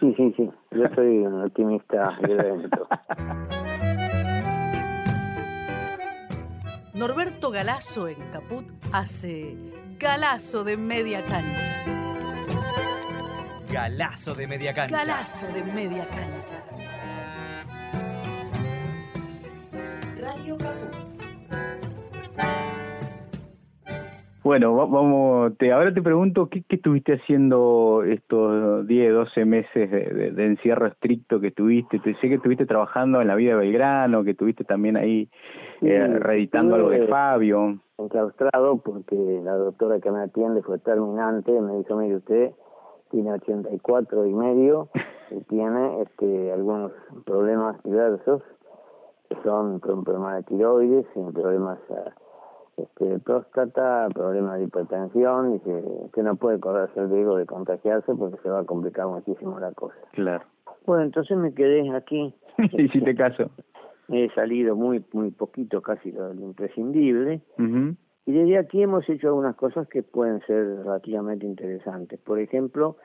Sí, 0.00 0.14
sí, 0.16 0.32
sí. 0.36 0.50
Yo 0.70 0.84
soy 0.94 1.26
un 1.26 1.42
optimista 1.42 2.16
violento. 2.22 2.86
Norberto 6.94 7.50
Galazo 7.50 8.06
en 8.06 8.18
Caput 8.30 8.64
hace 8.92 9.56
Galazo 9.98 10.62
de 10.62 10.76
media 10.76 11.20
cancha. 11.26 11.84
Galazo 13.68 14.32
de 14.32 14.46
media 14.46 14.72
cancha. 14.72 14.96
Galazo 14.96 15.46
de 15.48 15.62
media 15.64 16.06
cancha. 16.06 16.62
Radio 20.20 20.56
Caput. 20.56 20.97
Bueno, 24.48 24.74
vamos, 24.74 25.58
te, 25.58 25.72
ahora 25.72 25.92
te 25.92 26.00
pregunto, 26.00 26.48
¿qué, 26.48 26.62
qué 26.66 26.76
estuviste 26.76 27.16
haciendo 27.16 28.02
estos 28.02 28.86
10, 28.86 29.12
12 29.12 29.44
meses 29.44 29.90
de, 29.90 30.30
de, 30.30 30.46
encierro 30.46 30.86
estricto 30.86 31.38
que 31.38 31.50
tuviste? 31.50 31.98
Te, 31.98 32.14
sé 32.14 32.28
que 32.30 32.36
estuviste 32.36 32.64
trabajando 32.64 33.20
en 33.20 33.28
la 33.28 33.34
vida 33.34 33.50
de 33.50 33.58
Belgrano, 33.58 34.24
que 34.24 34.30
estuviste 34.30 34.64
también 34.64 34.96
ahí 34.96 35.28
eh, 35.82 36.18
reeditando 36.18 36.76
algo 36.76 36.88
de 36.88 37.06
Fabio 37.08 37.78
enclaustrado 37.98 38.78
porque 38.78 39.16
la 39.44 39.54
doctora 39.54 40.00
que 40.00 40.10
me 40.10 40.22
atiende 40.22 40.62
fue 40.62 40.78
terminante, 40.78 41.52
me 41.60 41.76
dijo, 41.76 41.96
mire 41.96 42.16
usted 42.16 42.52
tiene 43.10 43.32
84 43.32 44.24
y 44.24 44.32
medio 44.32 44.88
y 45.30 45.40
tiene 45.50 46.00
este 46.00 46.52
algunos 46.52 46.92
problemas 47.26 47.76
diversos 47.82 48.40
que 49.28 49.36
son 49.42 49.78
problemas 49.80 50.36
de 50.36 50.42
tiroides, 50.44 51.04
problemas 51.34 51.78
ah, 51.90 52.14
este, 52.78 53.04
de 53.04 53.18
próstata, 53.18 54.08
problemas 54.14 54.58
de 54.58 54.64
hipertensión, 54.64 55.56
y 55.56 55.60
que 56.10 56.22
no 56.22 56.36
puede 56.36 56.60
correrse 56.60 57.00
el 57.00 57.10
riesgo 57.10 57.36
de 57.36 57.46
contagiarse 57.46 58.14
porque 58.14 58.38
se 58.42 58.50
va 58.50 58.60
a 58.60 58.64
complicar 58.64 59.06
muchísimo 59.06 59.58
la 59.58 59.72
cosa. 59.72 59.96
Claro. 60.12 60.44
Bueno, 60.86 61.04
entonces 61.04 61.36
me 61.36 61.52
quedé 61.52 61.90
aquí. 61.94 62.34
Hiciste 62.72 63.14
caso 63.14 63.50
he 64.08 64.30
salido 64.34 64.74
muy 64.74 65.04
muy 65.12 65.30
poquito, 65.30 65.82
casi 65.82 66.12
lo, 66.12 66.32
imprescindible. 66.34 67.42
Y 68.26 68.32
desde 68.32 68.58
aquí 68.58 68.82
hemos 68.82 69.08
hecho 69.08 69.28
algunas 69.28 69.56
cosas 69.56 69.88
que 69.88 70.02
pueden 70.02 70.40
ser 70.40 70.78
relativamente 70.78 71.46
interesantes. 71.46 72.18
Por 72.20 72.38
ejemplo, 72.38 72.96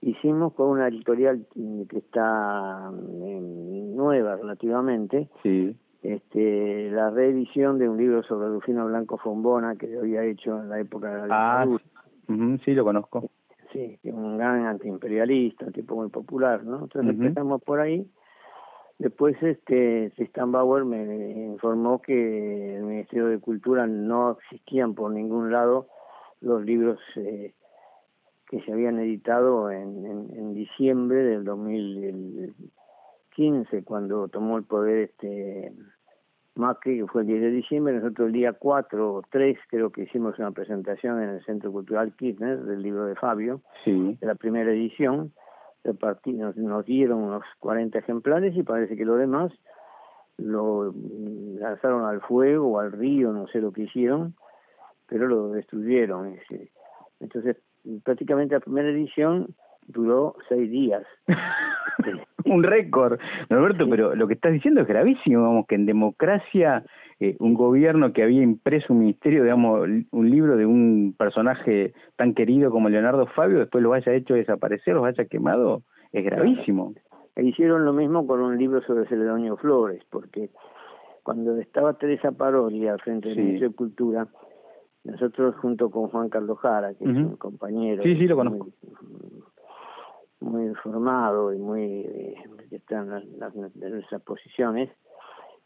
hicimos 0.00 0.52
con 0.54 0.70
una 0.70 0.88
editorial 0.88 1.46
que 1.88 1.98
está 1.98 2.90
nueva 2.90 4.36
relativamente, 4.36 5.28
sí. 5.42 5.76
Este 6.02 6.90
la 6.90 7.10
reedición 7.10 7.78
de 7.78 7.88
un 7.88 7.96
libro 7.96 8.22
sobre 8.22 8.48
Rufino 8.48 8.86
Blanco 8.86 9.18
Fombona 9.18 9.76
que 9.76 9.90
yo 9.90 10.00
había 10.00 10.24
hecho 10.24 10.60
en 10.60 10.68
la 10.68 10.80
época 10.80 11.22
de 11.22 11.28
la 11.28 11.62
ah, 11.62 11.66
sí, 12.64 12.74
lo 12.74 12.84
conozco. 12.84 13.30
Sí, 13.72 13.98
un 14.04 14.38
gran 14.38 14.64
antiimperialista, 14.64 15.66
un 15.66 15.72
tipo 15.72 15.96
muy 15.96 16.08
popular, 16.08 16.64
¿no? 16.64 16.84
Entonces 16.84 17.10
empezamos 17.10 17.62
por 17.62 17.80
ahí 17.80 18.08
Después, 18.98 19.40
este, 19.42 20.10
Tristan 20.16 20.50
Bauer 20.50 20.84
me 20.84 21.44
informó 21.44 22.02
que 22.02 22.76
el 22.76 22.82
Ministerio 22.82 23.26
de 23.26 23.38
Cultura 23.38 23.86
no 23.86 24.32
existían 24.32 24.94
por 24.94 25.12
ningún 25.12 25.52
lado 25.52 25.86
los 26.40 26.64
libros 26.64 26.98
eh, 27.14 27.54
que 28.48 28.60
se 28.62 28.72
habían 28.72 28.98
editado 28.98 29.70
en, 29.70 30.04
en, 30.04 30.52
diciembre 30.52 31.22
del 31.22 31.44
2015, 33.38 33.84
cuando 33.84 34.28
tomó 34.28 34.58
el 34.58 34.64
poder 34.64 35.10
este 35.10 35.72
Macri, 36.56 36.98
que 36.98 37.06
fue 37.06 37.22
el 37.22 37.28
10 37.28 37.40
de 37.40 37.50
diciembre. 37.50 37.94
Nosotros 37.94 38.26
el 38.26 38.32
día 38.32 38.52
4 38.52 39.14
o 39.14 39.22
3 39.30 39.58
creo 39.68 39.90
que 39.90 40.02
hicimos 40.02 40.38
una 40.38 40.50
presentación 40.50 41.22
en 41.22 41.30
el 41.30 41.44
Centro 41.44 41.70
Cultural 41.70 42.12
Kirchner 42.16 42.62
del 42.64 42.82
libro 42.82 43.04
de 43.04 43.14
Fabio, 43.14 43.62
sí. 43.84 44.16
de 44.20 44.26
la 44.26 44.34
primera 44.34 44.70
edición 44.72 45.32
nos, 46.26 46.56
nos 46.56 46.84
dieron 46.84 47.18
unos 47.18 47.44
40 47.60 47.98
ejemplares 47.98 48.56
y 48.56 48.62
parece 48.62 48.96
que 48.96 49.04
lo 49.04 49.16
demás 49.16 49.52
lo 50.36 50.94
lanzaron 51.58 52.04
al 52.04 52.20
fuego 52.20 52.68
o 52.68 52.78
al 52.78 52.92
río, 52.92 53.32
no 53.32 53.46
sé 53.48 53.60
lo 53.60 53.72
que 53.72 53.82
hicieron, 53.82 54.34
pero 55.06 55.26
lo 55.26 55.48
destruyeron. 55.50 56.38
Entonces, 57.20 57.56
prácticamente 58.04 58.54
la 58.54 58.60
primera 58.60 58.88
edición 58.88 59.54
duró 59.88 60.36
seis 60.48 60.70
días. 60.70 61.02
un 62.44 62.62
récord, 62.62 63.18
Roberto, 63.48 63.88
pero 63.88 64.14
lo 64.14 64.28
que 64.28 64.34
estás 64.34 64.52
diciendo 64.52 64.80
es 64.80 64.86
gravísimo, 64.86 65.42
vamos, 65.42 65.66
que 65.66 65.74
en 65.74 65.86
democracia 65.86 66.84
eh, 67.20 67.36
un 67.40 67.54
gobierno 67.54 68.12
que 68.12 68.22
había 68.22 68.42
impreso 68.42 68.92
un 68.92 69.00
ministerio, 69.00 69.42
digamos, 69.42 69.88
un 70.10 70.30
libro 70.30 70.56
de 70.56 70.66
un 70.66 71.14
personaje 71.18 71.92
tan 72.16 72.34
querido 72.34 72.70
como 72.70 72.88
Leonardo 72.88 73.26
Fabio, 73.26 73.58
después 73.58 73.82
lo 73.82 73.92
haya 73.92 74.12
hecho 74.12 74.34
desaparecer, 74.34 74.94
lo 74.94 75.04
haya 75.04 75.24
quemado, 75.24 75.82
es 76.12 76.24
gravísimo. 76.24 76.94
E 77.34 77.44
hicieron 77.44 77.84
lo 77.84 77.92
mismo 77.92 78.26
con 78.26 78.40
un 78.40 78.58
libro 78.58 78.82
sobre 78.82 79.06
Celedonio 79.06 79.56
Flores, 79.56 80.02
porque 80.10 80.50
cuando 81.22 81.56
estaba 81.58 81.94
Teresa 81.94 82.32
Paroli 82.32 82.86
al 82.88 83.00
frente 83.00 83.28
del 83.28 83.38
Ministerio 83.38 83.68
de 83.70 83.74
Cultura, 83.74 84.28
nosotros 85.04 85.54
junto 85.56 85.90
con 85.90 86.08
Juan 86.08 86.28
Carlos 86.28 86.58
Jara, 86.58 86.94
que 86.94 87.04
es 87.04 87.16
un 87.16 87.36
compañero, 87.36 88.02
sí, 88.02 88.16
sí, 88.16 88.26
lo 88.26 88.36
conozco. 88.36 88.68
Muy, 90.40 90.66
muy 90.66 90.74
formado 90.76 91.52
y 91.52 91.58
muy 91.58 91.82
eh, 92.00 92.34
que 92.70 92.76
está 92.76 93.00
en, 93.00 93.38
las, 93.38 93.54
en 93.54 93.90
nuestras 93.90 94.22
posiciones, 94.22 94.90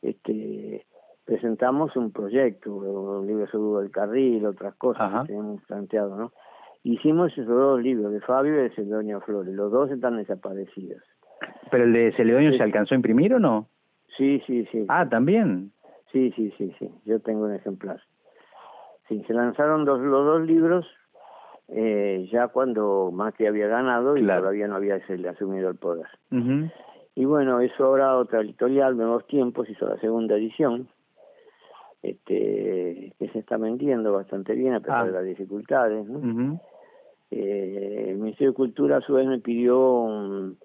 este 0.01 0.87
presentamos 1.25 1.95
un 1.97 2.11
proyecto, 2.11 2.75
un 2.75 3.27
libro 3.27 3.47
sobre 3.49 3.87
el 3.87 3.93
carril, 3.93 4.45
otras 4.47 4.75
cosas 4.75 5.27
que 5.27 5.35
hemos 5.35 5.63
planteado, 5.65 6.17
¿no? 6.17 6.33
Hicimos 6.85 7.33
esos 7.33 7.47
dos 7.47 7.81
libros, 7.81 8.13
de 8.13 8.21
Fabio 8.21 8.55
y 8.55 8.63
de 8.65 8.71
Celedonio 8.75 9.21
Flores, 9.21 9.55
los 9.55 9.71
dos 9.71 9.91
están 9.91 10.17
desaparecidos. 10.17 11.03
¿Pero 11.71 11.85
el 11.85 11.93
de 11.93 12.13
Celedonio 12.17 12.53
se 12.57 12.63
alcanzó 12.63 12.95
a 12.95 12.97
imprimir 12.97 13.35
o 13.35 13.39
no? 13.39 13.69
Sí, 14.17 14.43
sí, 14.47 14.67
sí. 14.73 14.85
Ah, 14.89 15.09
¿también? 15.09 15.73
Sí, 16.11 16.33
sí, 16.33 16.53
sí, 16.59 16.75
sí, 16.79 16.91
yo 17.05 17.21
tengo 17.21 17.45
un 17.45 17.55
ejemplar. 17.55 18.01
Sí, 19.09 19.23
se 19.27 19.33
lanzaron 19.33 19.85
dos, 19.85 20.01
los 20.01 20.27
dos 20.27 20.43
libros 20.43 20.87
eh, 21.68 22.29
ya 22.31 22.48
cuando 22.48 23.11
Macri 23.12 23.46
había 23.46 23.66
ganado 23.66 24.16
y 24.16 24.27
todavía 24.27 24.68
no 24.68 24.77
había 24.77 24.96
asumido 24.96 25.70
el 25.70 25.77
poder. 25.77 26.07
Y 27.14 27.25
bueno, 27.25 27.61
eso 27.61 27.85
ahora 27.85 28.16
otra 28.16 28.40
editorial, 28.40 28.96
Nuevos 28.96 29.27
Tiempos, 29.27 29.68
hizo 29.68 29.87
la 29.87 29.98
segunda 29.98 30.37
edición, 30.37 30.88
este 32.03 33.12
que 33.18 33.29
se 33.29 33.38
está 33.38 33.59
vendiendo 33.59 34.12
bastante 34.12 34.55
bien 34.55 34.75
a 34.75 34.81
pesar 34.81 35.03
ah. 35.03 35.07
de 35.07 35.12
las 35.12 35.25
dificultades. 35.25 36.07
¿no? 36.07 36.59
eh, 37.31 38.07
el 38.09 38.16
Ministerio 38.16 38.51
de 38.51 38.57
Cultura 38.57 38.96
a 38.98 39.01
su 39.03 39.14
vez 39.14 39.27
me 39.27 39.38
pidió 39.38 39.79
un 39.79 40.57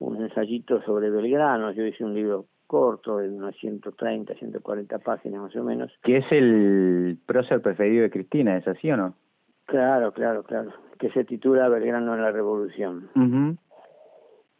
ensayito 0.00 0.82
sobre 0.82 1.10
Belgrano, 1.10 1.72
yo 1.72 1.84
hice 1.84 2.04
un 2.04 2.14
libro 2.14 2.46
corto 2.66 3.18
de 3.18 3.28
unas 3.28 3.54
130, 3.56 4.34
140 4.34 4.98
páginas 4.98 5.40
más 5.40 5.56
o 5.56 5.64
menos. 5.64 5.92
Que 6.02 6.18
es 6.18 6.26
el 6.30 7.18
prócer 7.26 7.62
preferido 7.62 8.02
de 8.02 8.10
Cristina, 8.10 8.56
¿es 8.56 8.66
así 8.66 8.90
o 8.90 8.96
no? 8.96 9.14
Claro, 9.66 10.12
claro, 10.12 10.42
claro, 10.44 10.70
que 10.98 11.10
se 11.10 11.24
titula 11.24 11.68
Belgrano 11.68 12.14
en 12.14 12.22
la 12.22 12.30
Revolución. 12.30 13.08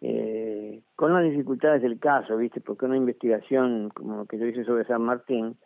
eh, 0.02 0.82
con 0.94 1.12
las 1.14 1.22
dificultades 1.24 1.80
del 1.82 1.98
caso, 1.98 2.36
¿viste? 2.36 2.60
Porque 2.60 2.84
una 2.86 2.96
investigación 2.96 3.90
como 3.94 4.16
lo 4.18 4.24
que 4.26 4.38
yo 4.38 4.46
hice 4.46 4.64
sobre 4.64 4.84
San 4.84 5.02
Martín, 5.02 5.56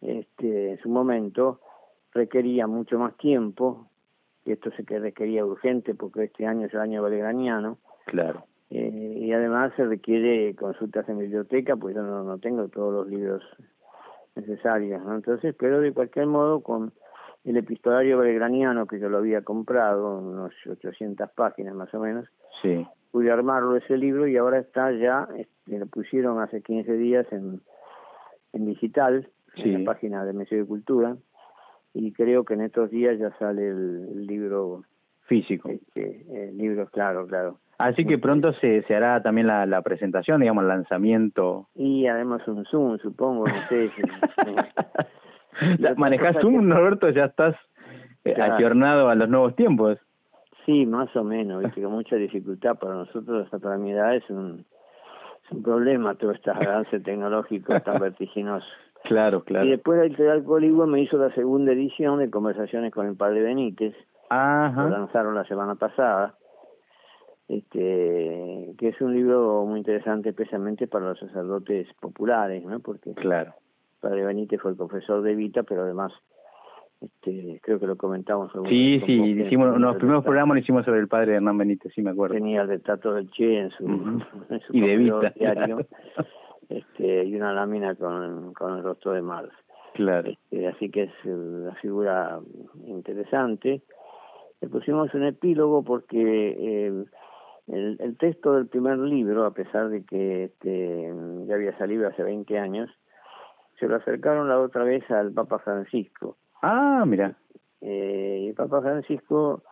este, 0.00 0.72
en 0.72 0.78
su 0.78 0.88
momento, 0.88 1.60
requería 2.12 2.66
mucho 2.66 2.98
más 2.98 3.16
tiempo, 3.18 3.86
y 4.44 4.52
esto 4.52 4.70
se 4.72 4.84
que 4.84 4.98
requería 4.98 5.44
urgente 5.44 5.94
porque 5.94 6.24
este 6.24 6.46
año 6.46 6.66
es 6.66 6.74
el 6.74 6.80
año 6.80 7.02
belgraniano, 7.02 7.78
Claro. 8.06 8.44
eh, 8.70 9.18
y 9.20 9.32
además 9.32 9.72
se 9.76 9.84
requiere 9.84 10.54
consultas 10.56 11.08
en 11.08 11.18
biblioteca, 11.18 11.76
pues 11.76 11.94
yo 11.94 12.02
no, 12.02 12.24
no 12.24 12.38
tengo 12.38 12.66
todos 12.68 12.92
los 12.94 13.08
libros 13.08 13.42
necesarios, 14.36 15.04
¿no? 15.04 15.14
Entonces, 15.16 15.54
pero 15.58 15.80
de 15.80 15.92
cualquier 15.92 16.26
modo, 16.26 16.60
con 16.62 16.92
el 17.44 17.56
epistolario 17.56 18.18
belgraniano 18.18 18.86
que 18.86 18.98
yo 19.00 19.08
lo 19.08 19.18
había 19.18 19.42
comprado, 19.42 20.18
unos 20.18 20.52
800 20.68 21.30
páginas 21.32 21.74
más 21.74 21.92
o 21.94 22.00
menos, 22.00 22.28
Sí. 22.62 22.86
pude 23.12 23.30
armarlo 23.30 23.76
ese 23.76 23.96
libro 23.96 24.26
y 24.26 24.36
ahora 24.36 24.58
está 24.58 24.92
ya, 24.92 25.26
este, 25.36 25.78
lo 25.78 25.86
pusieron 25.86 26.40
hace 26.40 26.62
15 26.62 26.92
días 26.94 27.26
en, 27.32 27.60
en 28.52 28.66
digital, 28.66 29.28
Sí. 29.56 29.62
en 29.72 29.84
la 29.84 29.92
página 29.92 30.24
de 30.24 30.32
Museo 30.32 30.58
de 30.60 30.66
Cultura, 30.66 31.16
y 31.94 32.12
creo 32.12 32.44
que 32.44 32.54
en 32.54 32.60
estos 32.60 32.90
días 32.90 33.18
ya 33.18 33.30
sale 33.38 33.66
el, 33.68 34.08
el 34.12 34.26
libro, 34.26 34.84
Físico. 35.22 35.68
este, 35.70 36.24
el 36.50 36.56
libro, 36.58 36.86
claro, 36.88 37.26
claro. 37.26 37.58
Así 37.78 38.04
que 38.04 38.18
pronto 38.18 38.52
se, 38.54 38.82
se 38.82 38.94
hará 38.94 39.22
también 39.22 39.46
la, 39.46 39.64
la 39.64 39.80
presentación, 39.80 40.40
digamos, 40.42 40.62
el 40.62 40.68
lanzamiento. 40.68 41.68
Y 41.74 42.06
además 42.06 42.46
un 42.46 42.64
Zoom, 42.66 42.98
supongo, 42.98 43.46
no 43.48 43.68
sé. 43.68 43.90
si- 45.58 45.82
La- 45.82 45.90
Otra 45.90 46.00
¿Manejás 46.00 46.28
cosa 46.36 46.40
Zoom, 46.42 46.68
Norberto? 46.68 47.08
¿Ya 47.10 47.24
estás 47.26 47.54
eh, 48.24 48.34
Claro. 48.34 48.54
ayornado 48.54 49.08
a 49.08 49.14
los 49.14 49.28
nuevos 49.28 49.56
tiempos? 49.56 49.98
Sí, 50.66 50.84
más 50.86 51.14
o 51.16 51.24
menos, 51.24 51.62
viste, 51.64 51.82
con 51.82 51.92
mucha 51.92 52.16
dificultad 52.16 52.76
para 52.78 52.94
nosotros, 52.94 53.44
hasta 53.44 53.58
para 53.58 53.76
mi 53.78 53.92
edad, 53.92 54.14
es 54.14 54.28
un, 54.30 54.64
es 55.44 55.52
un 55.52 55.62
problema 55.62 56.14
todo 56.14 56.32
este 56.32 56.50
avance 56.50 57.00
tecnológico 57.00 57.80
tan 57.80 57.98
vertiginoso. 57.98 58.66
Claro, 59.04 59.42
claro. 59.42 59.64
Y 59.66 59.70
después 59.70 59.98
la 59.98 60.04
editorial 60.04 60.44
Coligua 60.44 60.86
me 60.86 61.00
hizo 61.00 61.16
la 61.16 61.32
segunda 61.34 61.72
edición 61.72 62.18
de 62.18 62.30
Conversaciones 62.30 62.92
con 62.92 63.06
el 63.06 63.16
Padre 63.16 63.40
Benítez, 63.42 63.94
lo 64.30 64.36
Ajá. 64.36 64.88
lanzaron 64.90 65.34
la 65.34 65.44
semana 65.44 65.74
pasada, 65.74 66.34
este 67.48 68.74
que 68.78 68.88
es 68.88 69.00
un 69.00 69.14
libro 69.14 69.64
muy 69.66 69.78
interesante 69.80 70.28
especialmente 70.28 70.86
para 70.86 71.06
los 71.08 71.18
sacerdotes 71.18 71.88
populares, 72.00 72.64
¿no? 72.64 72.80
Porque 72.80 73.12
Claro. 73.14 73.54
Padre 74.00 74.24
Benítez 74.24 74.60
fue 74.60 74.72
el 74.72 74.76
confesor 74.76 75.22
de 75.22 75.32
Evita, 75.32 75.62
pero 75.62 75.82
además, 75.82 76.12
este 77.00 77.60
creo 77.62 77.78
que 77.80 77.86
lo 77.86 77.96
comentamos. 77.96 78.50
Sí, 78.68 79.00
sí, 79.06 79.12
hicimos, 79.12 79.78
los 79.78 79.96
primeros 79.96 80.22
programas 80.24 80.56
lo 80.56 80.60
hicimos 80.60 80.84
sobre 80.84 81.00
el 81.00 81.08
padre 81.08 81.36
Hernán 81.36 81.56
Benítez, 81.58 81.92
sí 81.94 82.02
me 82.02 82.10
acuerdo. 82.10 82.34
Tenía 82.34 82.62
el 82.62 82.68
retrato 82.68 83.14
del 83.14 83.30
Che 83.30 83.58
en 83.60 83.70
su, 83.70 83.84
Ujú. 83.84 84.20
en 84.50 84.60
su 84.60 84.76
Y 84.76 84.80
de 84.80 84.86
papel 84.86 84.98
vista. 84.98 85.30
diario, 85.38 85.78
este, 86.68 87.24
y 87.24 87.36
una 87.36 87.52
lámina 87.52 87.94
con, 87.94 88.52
con 88.54 88.76
el 88.76 88.82
rostro 88.82 89.12
de 89.12 89.22
Marx. 89.22 89.50
Claro. 89.94 90.30
Este, 90.30 90.68
así 90.68 90.90
que 90.90 91.04
es 91.04 91.12
una 91.24 91.74
figura 91.76 92.38
interesante. 92.86 93.82
Le 94.60 94.68
pusimos 94.68 95.12
un 95.14 95.24
epílogo 95.24 95.82
porque 95.82 96.18
eh, 96.86 97.04
el, 97.66 97.96
el 97.98 98.16
texto 98.18 98.52
del 98.54 98.66
primer 98.68 98.98
libro, 98.98 99.46
a 99.46 99.52
pesar 99.54 99.88
de 99.88 100.04
que 100.04 100.44
este, 100.44 101.12
ya 101.46 101.54
había 101.54 101.76
salido 101.78 102.06
hace 102.06 102.22
20 102.22 102.58
años, 102.58 102.90
se 103.80 103.88
lo 103.88 103.96
acercaron 103.96 104.48
la 104.48 104.60
otra 104.60 104.84
vez 104.84 105.10
al 105.10 105.32
Papa 105.32 105.58
Francisco. 105.58 106.36
Ah, 106.62 107.02
mira. 107.06 107.34
Eh, 107.80 108.42
y 108.42 108.48
el 108.48 108.54
Papa 108.54 108.80
Francisco 108.82 109.62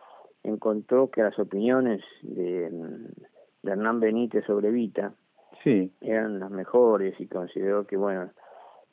encontró 0.43 1.09
que 1.11 1.21
las 1.21 1.37
opiniones 1.39 2.01
de, 2.23 2.69
de 3.61 3.71
Hernán 3.71 3.99
Benítez 3.99 4.43
sobre 4.45 4.71
Vita 4.71 5.13
Sí. 5.63 5.91
eran 6.01 6.39
las 6.39 6.49
mejores 6.49 7.19
y 7.19 7.27
consideró 7.27 7.85
que 7.85 7.97
bueno 7.97 8.31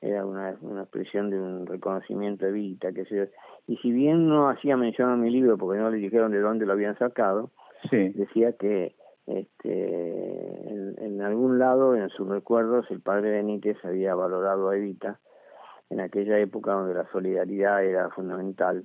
era 0.01 0.27
una, 0.27 0.57
una 0.61 0.83
expresión 0.83 1.31
de 1.31 1.39
un 1.41 1.65
reconocimiento 1.67 2.45
de 2.45 2.53
Vita 2.53 2.93
que 2.93 3.05
se 3.07 3.31
y 3.69 3.77
si 3.79 3.93
bien 3.93 4.29
no 4.29 4.49
hacía 4.51 4.77
mención 4.77 5.11
a 5.11 5.17
mi 5.17 5.31
libro 5.31 5.57
porque 5.57 5.81
no 5.81 5.89
le 5.91 5.97
dijeron 5.99 6.33
de 6.33 6.41
dónde 6.41 6.67
lo 6.67 6.73
habían 6.73 6.99
sacado 6.99 7.51
Sí. 7.91 8.09
decía 8.11 8.53
que 8.53 8.97
este 9.27 10.69
en, 10.73 10.95
en 10.99 11.23
algún 11.23 11.59
lado 11.59 11.97
en 11.97 12.09
sus 12.11 12.29
recuerdos 12.29 12.91
el 12.91 13.01
padre 13.01 13.31
Benítez 13.33 13.77
había 13.85 14.15
valorado 14.15 14.69
a 14.69 14.77
Evita 14.77 15.19
en 15.91 16.01
aquella 16.01 16.39
época 16.39 16.73
donde 16.73 16.95
la 16.95 17.11
solidaridad 17.11 17.85
era 17.85 18.11
fundamental 18.11 18.85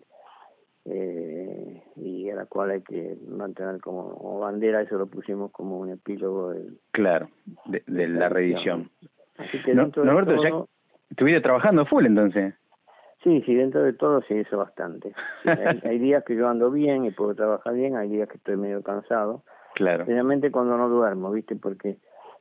eh, 0.85 1.83
y 1.95 2.29
a 2.29 2.35
la 2.35 2.45
cual 2.47 2.71
hay 2.71 2.81
que 2.81 3.15
mantener 3.27 3.79
como, 3.81 4.15
como 4.17 4.39
bandera, 4.39 4.81
eso 4.81 4.97
lo 4.97 5.05
pusimos 5.07 5.51
como 5.51 5.77
un 5.79 5.91
epílogo 5.91 6.49
del, 6.51 6.79
Claro. 6.91 7.29
De, 7.65 7.83
de 7.85 8.07
la 8.07 8.29
reedición. 8.29 8.89
Así 9.37 9.61
que 9.63 9.75
No- 9.75 9.83
dentro 9.83 10.03
de 10.03 10.09
Norberto, 10.11 10.43
ya 10.43 10.49
todo, 10.49 10.69
estuviste 11.09 11.41
trabajando 11.41 11.85
full 11.85 12.05
entonces. 12.07 12.55
sí, 13.23 13.41
sí, 13.45 13.53
dentro 13.53 13.83
de 13.83 13.93
todo 13.93 14.21
se 14.23 14.37
hizo 14.39 14.57
bastante. 14.57 15.13
Hay 15.83 15.99
días 15.99 16.23
que 16.23 16.35
yo 16.35 16.47
ando 16.47 16.71
bien 16.71 17.05
y 17.05 17.11
puedo 17.11 17.35
trabajar 17.35 17.73
bien, 17.75 17.95
hay 17.95 18.09
días 18.09 18.27
que 18.27 18.37
estoy 18.37 18.57
medio 18.57 18.81
cansado, 18.81 19.43
Claro. 19.75 20.03
especialmente 20.03 20.51
cuando 20.51 20.77
no 20.77 20.89
duermo, 20.89 21.31
¿viste? 21.31 21.55
Porque 21.55 21.97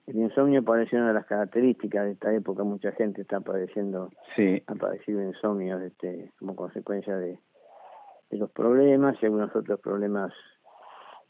el 0.07 0.17
insomnio 0.17 0.63
parece 0.65 0.97
una 0.97 1.09
de 1.09 1.15
las 1.15 1.27
características 1.27 2.05
de 2.07 2.13
esta 2.13 2.33
época, 2.35 2.65
mucha 2.65 2.93
gente 2.93 3.23
está 3.23 3.41
padeciendo, 3.41 4.11
Sí. 4.37 4.63
ha 4.67 4.75
padecido 4.75 5.23
insomnios 5.23 5.81
este, 5.83 6.33
como 6.39 6.57
consecuencia 6.57 7.17
de, 7.17 7.39
de 8.31 8.37
los 8.39 8.51
problemas 8.51 9.17
y 9.23 9.27
algunos 9.27 9.55
otros 9.55 9.79
problemas 9.81 10.33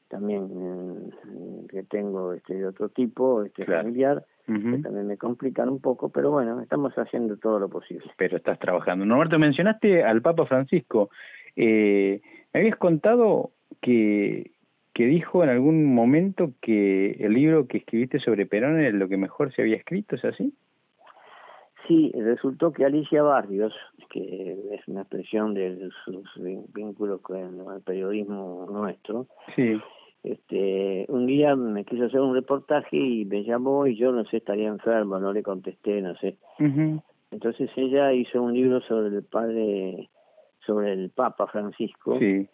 también 0.08 0.48
eh, 0.52 1.66
que 1.68 1.82
tengo 1.84 2.32
este 2.32 2.54
de 2.54 2.66
otro 2.66 2.88
tipo, 2.88 3.44
este 3.44 3.64
Claro. 3.64 3.82
familiar, 3.82 4.24
que 4.46 4.52
Ujú. 4.52 4.82
también 4.82 5.06
me 5.06 5.16
complican 5.16 5.68
un 5.68 5.80
poco, 5.80 6.08
pero 6.08 6.30
bueno, 6.32 6.60
estamos 6.60 6.92
haciendo 6.94 7.36
todo 7.36 7.60
lo 7.60 7.68
posible. 7.68 8.10
Pero 8.16 8.36
estás 8.38 8.58
trabajando. 8.58 9.04
Norberto, 9.04 9.38
mencionaste 9.38 10.02
al 10.02 10.20
Papa 10.22 10.46
Francisco. 10.46 11.10
Eh, 11.54 12.20
me 12.52 12.60
habías 12.60 12.76
contado 12.76 13.52
que, 13.80 14.50
que 15.00 15.06
dijo 15.06 15.42
en 15.42 15.48
algún 15.48 15.94
momento 15.94 16.50
que 16.60 17.12
el 17.12 17.32
libro 17.32 17.66
que 17.66 17.78
escribiste 17.78 18.18
sobre 18.18 18.44
Perón 18.44 18.78
era 18.78 18.94
lo 18.94 19.08
que 19.08 19.16
mejor 19.16 19.50
se 19.54 19.62
había 19.62 19.76
escrito, 19.76 20.14
¿es 20.16 20.24
así? 20.26 20.52
Sí, 21.88 22.12
resultó 22.14 22.70
que 22.70 22.84
Alicia 22.84 23.22
Barrios, 23.22 23.72
que 24.10 24.58
es 24.72 24.86
una 24.88 25.00
expresión 25.00 25.54
de 25.54 25.88
sus 26.04 26.28
vínculos 26.74 27.22
con 27.22 27.38
el 27.38 27.80
periodismo 27.82 28.66
nuestro, 28.70 29.26
Sí. 29.56 29.80
este, 30.22 31.06
un 31.08 31.24
día 31.24 31.56
me 31.56 31.86
quiso 31.86 32.04
hacer 32.04 32.20
un 32.20 32.34
reportaje 32.34 32.94
y 32.98 33.24
me 33.24 33.42
llamó 33.42 33.86
y 33.86 33.96
yo 33.96 34.12
no 34.12 34.26
sé, 34.26 34.36
estaría 34.36 34.68
enfermo, 34.68 35.18
no 35.18 35.32
le 35.32 35.42
contesté, 35.42 36.02
no 36.02 36.14
sé. 36.16 36.36
Ujú. 36.58 37.02
Entonces 37.30 37.70
ella 37.74 38.12
hizo 38.12 38.42
un 38.42 38.52
libro 38.52 38.82
sobre 38.82 39.16
el 39.16 39.24
padre, 39.24 40.10
sobre 40.66 40.92
el 40.92 41.08
Papa 41.08 41.46
Francisco 41.46 42.18
Sí. 42.18 42.46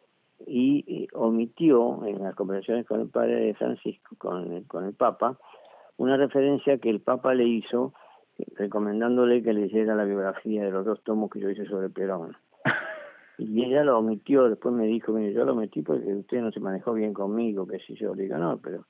Y, 0.44 0.84
y 0.86 1.08
omitió 1.12 2.04
en 2.04 2.22
las 2.22 2.34
conversaciones 2.34 2.86
con 2.86 3.00
el 3.00 3.08
padre 3.08 3.36
de 3.36 3.54
Francisco, 3.54 4.16
con 4.18 4.52
el, 4.52 4.66
con 4.66 4.84
el 4.84 4.94
Papa, 4.94 5.38
una 5.96 6.16
referencia 6.16 6.78
que 6.78 6.90
el 6.90 7.00
Papa 7.00 7.34
le 7.34 7.44
hizo 7.44 7.94
eh, 8.38 8.44
recomendándole 8.56 9.42
que 9.42 9.52
leyera 9.52 9.94
la 9.94 10.04
biografía 10.04 10.64
de 10.64 10.70
los 10.70 10.84
dos 10.84 11.02
tomos 11.04 11.30
que 11.30 11.40
yo 11.40 11.50
hice 11.50 11.66
sobre 11.66 11.88
Perón. 11.88 12.36
Y 13.38 13.62
ella 13.62 13.84
lo 13.84 13.98
omitió, 13.98 14.48
después 14.48 14.74
me 14.74 14.86
dijo, 14.86 15.12
mire, 15.12 15.34
yo 15.34 15.44
lo 15.44 15.52
omití 15.52 15.82
porque 15.82 16.06
usted 16.06 16.40
no 16.40 16.50
se 16.52 16.58
manejó 16.58 16.94
bien 16.94 17.12
conmigo, 17.12 17.66
qué 17.66 17.78
sé 17.80 17.94
yo, 17.94 18.14
le 18.14 18.22
digo, 18.22 18.38
no, 18.38 18.58
pero... 18.62 18.86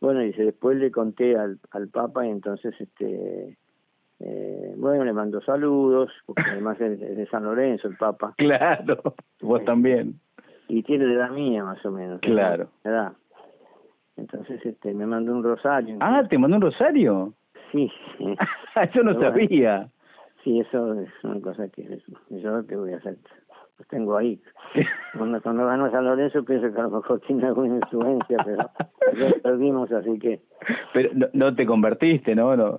Bueno, 0.00 0.20
dice, 0.20 0.44
después 0.44 0.76
le 0.76 0.90
conté 0.90 1.36
al, 1.36 1.60
al 1.70 1.88
Papa 1.88 2.26
y 2.26 2.30
entonces, 2.30 2.74
este, 2.80 3.56
eh, 4.20 4.74
bueno, 4.76 5.04
le 5.04 5.12
mandó 5.12 5.40
saludos, 5.42 6.10
porque 6.26 6.42
además 6.50 6.80
es, 6.80 6.98
de 6.98 7.26
San 7.28 7.44
Lorenzo 7.44 7.88
el 7.88 7.96
Papa, 7.96 8.34
Claro. 8.38 9.14
Vos 9.40 9.64
también. 9.64 10.20
Y 10.68 10.82
tiene 10.82 11.06
la 11.06 11.14
edad 11.14 11.30
mía 11.30 11.64
más 11.64 11.84
o 11.84 11.90
menos. 11.90 12.14
¿no? 12.14 12.20
Claro. 12.20 12.68
La 12.84 12.90
Edad. 12.90 13.12
Entonces, 14.16 14.64
este, 14.64 14.94
me 14.94 15.06
mandó 15.06 15.32
un 15.32 15.42
rosario. 15.42 15.96
Ah, 16.00 16.22
¿te 16.28 16.38
mandó 16.38 16.56
un 16.56 16.62
rosario? 16.62 17.34
Sí. 17.72 17.90
Eso 18.76 19.02
no 19.02 19.18
sabía. 19.20 19.88
Sí, 20.44 20.60
eso 20.60 21.00
es 21.00 21.08
una 21.22 21.40
cosa 21.40 21.68
que 21.68 21.88
yo 22.28 22.66
que 22.66 22.76
voy 22.76 22.92
a 22.92 22.98
hacer. 22.98 23.16
Los 23.78 23.88
tengo 23.88 24.14
ahí. 24.16 24.38
Cuando, 25.16 25.40
cuando 25.40 25.66
ganó 25.66 25.90
San 25.90 26.04
Lorenzo 26.04 26.44
pienso 26.44 26.72
que 26.72 26.80
a 26.80 26.84
lo 26.84 26.90
mejor 26.90 27.20
tiene 27.20 27.46
alguna 27.46 27.76
influencia, 27.76 28.36
pero 28.44 28.70
ya 29.18 29.32
perdimos, 29.42 29.90
así 29.90 30.18
que 30.18 30.42
Pero 30.92 31.10
no, 31.14 31.28
no 31.32 31.54
te 31.54 31.64
convertiste, 31.64 32.34
¿no? 32.34 32.54
no. 32.56 32.78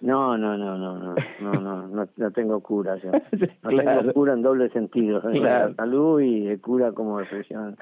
No, 0.00 0.36
no, 0.36 0.56
no, 0.58 0.76
no, 0.76 0.98
no, 0.98 1.14
no, 1.40 1.86
no, 1.88 2.08
no, 2.16 2.30
tengo 2.30 2.60
cura 2.60 2.96
yo. 2.96 3.10
No 3.62 3.70
tengo 3.70 4.12
cura 4.12 4.34
en 4.34 4.42
doble 4.42 4.68
sentido, 4.70 5.22
salud 5.76 6.20
y 6.20 6.56
cura 6.58 6.92
como 6.92 7.20
expresión, 7.20 7.76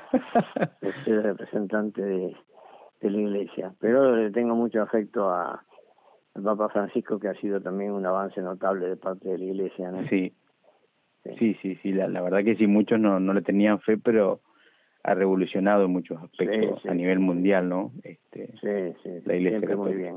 soy 1.04 1.12
representante 1.22 2.02
de, 2.02 2.36
la 3.00 3.18
iglesia. 3.18 3.74
Pero 3.80 4.16
le 4.16 4.30
tengo 4.30 4.54
mucho 4.54 4.80
afecto 4.80 5.28
a, 5.30 5.62
al 6.34 6.42
Papa 6.42 6.68
Francisco, 6.70 7.18
que 7.18 7.28
ha 7.28 7.34
sido 7.34 7.60
también 7.60 7.92
un 7.92 8.06
avance 8.06 8.40
notable 8.40 8.88
de 8.88 8.96
parte 8.96 9.28
de 9.28 9.38
la 9.38 9.44
iglesia, 9.44 9.90
¿no? 9.90 10.08
Sí, 10.08 10.32
sí, 11.38 11.54
sí, 11.60 11.76
sí. 11.82 11.92
La, 11.92 12.08
la, 12.08 12.22
verdad 12.22 12.44
que 12.44 12.56
sí, 12.56 12.66
muchos 12.66 12.98
no, 12.98 13.20
no 13.20 13.34
le 13.34 13.42
tenían 13.42 13.80
fe, 13.80 13.98
pero 13.98 14.40
ha 15.04 15.14
revolucionado 15.14 15.84
en 15.84 15.90
muchos 15.90 16.20
aspectos 16.22 16.84
a 16.86 16.94
nivel 16.94 17.18
mundial, 17.18 17.68
¿no? 17.68 17.92
Este, 18.02 18.46
sí, 18.60 18.96
sí, 19.02 19.10
la 19.26 19.36
iglesia 19.36 19.58
siempre 19.58 19.76
muy 19.76 19.94
bien. 19.94 20.14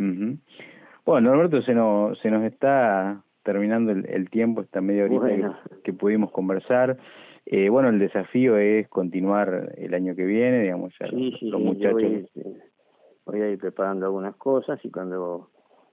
Uh. 0.00 0.36
Bueno, 1.08 1.30
Norberto, 1.30 1.62
se 1.62 1.72
nos, 1.72 2.18
se 2.18 2.30
nos 2.30 2.44
está 2.44 3.22
terminando 3.42 3.92
el, 3.92 4.04
el 4.10 4.28
tiempo, 4.28 4.60
esta 4.60 4.82
media 4.82 5.04
horita 5.04 5.22
Bueno. 5.22 5.56
que, 5.70 5.80
que 5.84 5.92
pudimos 5.94 6.30
conversar. 6.32 6.98
Eh, 7.46 7.70
bueno, 7.70 7.88
el 7.88 7.98
desafío 7.98 8.58
es 8.58 8.86
continuar 8.88 9.72
el 9.78 9.94
año 9.94 10.14
que 10.14 10.26
viene, 10.26 10.60
digamos, 10.64 10.92
ya 11.00 11.08
Sí, 11.08 11.30
los, 11.30 11.40
sí, 11.40 11.48
los 11.48 11.60
muchachos. 11.62 11.94
voy, 11.94 12.28
voy 13.24 13.40
a 13.40 13.48
ir 13.48 13.58
preparando 13.58 14.04
algunas 14.04 14.36
cosas 14.36 14.78
y 14.84 14.90
cuando 14.90 15.48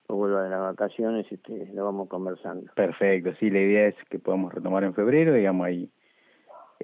vuelva 0.10 0.44
de 0.44 0.50
las 0.50 0.60
vacaciones 0.60 1.26
este, 1.32 1.72
lo 1.74 1.86
vamos 1.86 2.10
conversando. 2.10 2.70
Perfecto, 2.76 3.32
sí, 3.40 3.50
la 3.50 3.62
idea 3.62 3.88
es 3.88 3.96
que 4.10 4.20
podamos 4.20 4.54
retomar 4.54 4.84
en 4.84 4.94
febrero, 4.94 5.34
digamos, 5.34 5.66
ahí 5.66 5.90